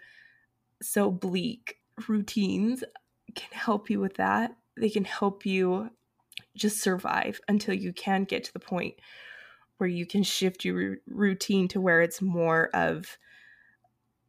so 0.82 1.10
bleak, 1.10 1.78
routines 2.08 2.84
can 3.34 3.48
help 3.52 3.88
you 3.88 4.00
with 4.00 4.14
that. 4.16 4.54
They 4.76 4.90
can 4.90 5.04
help 5.04 5.46
you 5.46 5.90
just 6.54 6.82
survive 6.82 7.40
until 7.48 7.74
you 7.74 7.92
can 7.92 8.24
get 8.24 8.44
to 8.44 8.52
the 8.52 8.58
point 8.58 8.94
where 9.78 9.88
you 9.88 10.06
can 10.06 10.22
shift 10.22 10.64
your 10.64 10.96
routine 11.06 11.68
to 11.68 11.80
where 11.80 12.02
it's 12.02 12.20
more 12.22 12.68
of 12.74 13.18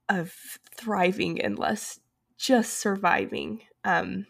of 0.09 0.33
thriving 0.75 1.41
and 1.41 1.57
less 1.57 1.99
just 2.37 2.79
surviving 2.79 3.61
um 3.85 4.25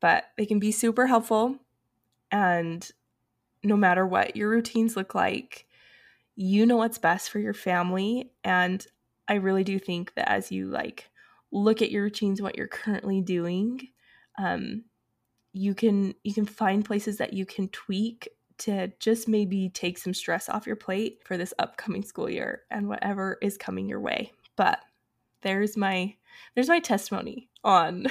but 0.00 0.24
they 0.36 0.46
can 0.46 0.58
be 0.58 0.72
super 0.72 1.06
helpful. 1.06 1.56
And 2.30 2.88
no 3.62 3.76
matter 3.76 4.06
what 4.06 4.36
your 4.36 4.50
routines 4.50 4.96
look 4.96 5.14
like, 5.14 5.66
you 6.36 6.66
know 6.66 6.76
what's 6.76 6.98
best 6.98 7.30
for 7.30 7.38
your 7.38 7.54
family. 7.54 8.30
And 8.44 8.86
I 9.26 9.34
really 9.34 9.64
do 9.64 9.78
think 9.78 10.14
that 10.14 10.30
as 10.30 10.52
you 10.52 10.68
like 10.68 11.10
look 11.50 11.82
at 11.82 11.90
your 11.90 12.04
routines, 12.04 12.40
what 12.40 12.56
you're 12.56 12.68
currently 12.68 13.20
doing, 13.20 13.88
um, 14.38 14.84
you 15.52 15.74
can 15.74 16.14
you 16.22 16.32
can 16.32 16.46
find 16.46 16.84
places 16.84 17.18
that 17.18 17.32
you 17.32 17.44
can 17.44 17.68
tweak 17.68 18.28
to 18.58 18.92
just 18.98 19.28
maybe 19.28 19.68
take 19.68 19.98
some 19.98 20.12
stress 20.14 20.48
off 20.48 20.66
your 20.66 20.76
plate 20.76 21.20
for 21.24 21.36
this 21.36 21.54
upcoming 21.58 22.02
school 22.02 22.28
year 22.28 22.62
and 22.70 22.88
whatever 22.88 23.38
is 23.40 23.56
coming 23.56 23.88
your 23.88 24.00
way. 24.00 24.32
But 24.56 24.80
there's 25.42 25.76
my 25.76 26.14
there's 26.54 26.68
my 26.68 26.80
testimony 26.80 27.48
on 27.64 28.06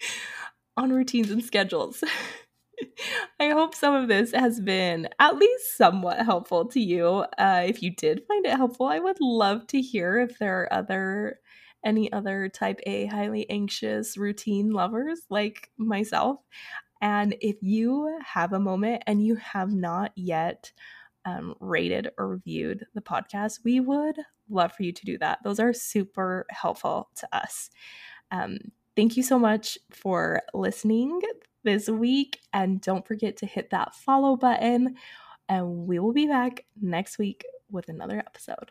on 0.76 0.92
routines 0.92 1.30
and 1.30 1.44
schedules. 1.44 2.02
I 3.40 3.48
hope 3.48 3.74
some 3.74 3.94
of 3.94 4.08
this 4.08 4.32
has 4.32 4.60
been 4.60 5.08
at 5.18 5.36
least 5.36 5.76
somewhat 5.76 6.24
helpful 6.24 6.66
to 6.66 6.80
you. 6.80 7.24
Uh, 7.38 7.64
if 7.66 7.82
you 7.82 7.94
did 7.94 8.24
find 8.26 8.46
it 8.46 8.56
helpful, 8.56 8.86
I 8.86 8.98
would 8.98 9.20
love 9.20 9.66
to 9.68 9.80
hear 9.80 10.18
if 10.18 10.38
there 10.38 10.62
are 10.62 10.72
other 10.72 11.40
any 11.84 12.10
other 12.12 12.48
type 12.48 12.80
A 12.86 13.06
highly 13.06 13.48
anxious 13.50 14.16
routine 14.16 14.72
lovers 14.72 15.20
like 15.28 15.70
myself. 15.76 16.38
And 17.02 17.36
if 17.42 17.56
you 17.60 18.18
have 18.24 18.54
a 18.54 18.60
moment 18.60 19.02
and 19.06 19.24
you 19.24 19.34
have 19.36 19.70
not 19.70 20.12
yet 20.16 20.72
um, 21.26 21.54
rated 21.60 22.08
or 22.16 22.28
reviewed 22.28 22.86
the 22.94 23.02
podcast, 23.02 23.58
we 23.64 23.80
would 23.80 24.16
love 24.48 24.72
for 24.72 24.82
you 24.82 24.92
to 24.92 25.04
do 25.04 25.18
that. 25.18 25.40
Those 25.44 25.60
are 25.60 25.74
super 25.74 26.46
helpful 26.48 27.10
to 27.16 27.36
us. 27.36 27.68
Um, 28.30 28.56
Thank 28.96 29.16
you 29.16 29.24
so 29.24 29.38
much 29.38 29.76
for 29.90 30.42
listening 30.52 31.20
this 31.64 31.88
week. 31.88 32.40
And 32.52 32.80
don't 32.80 33.06
forget 33.06 33.36
to 33.38 33.46
hit 33.46 33.70
that 33.70 33.94
follow 33.94 34.36
button. 34.36 34.96
And 35.48 35.86
we 35.86 35.98
will 35.98 36.12
be 36.12 36.26
back 36.26 36.64
next 36.80 37.18
week 37.18 37.44
with 37.70 37.88
another 37.88 38.18
episode. 38.18 38.70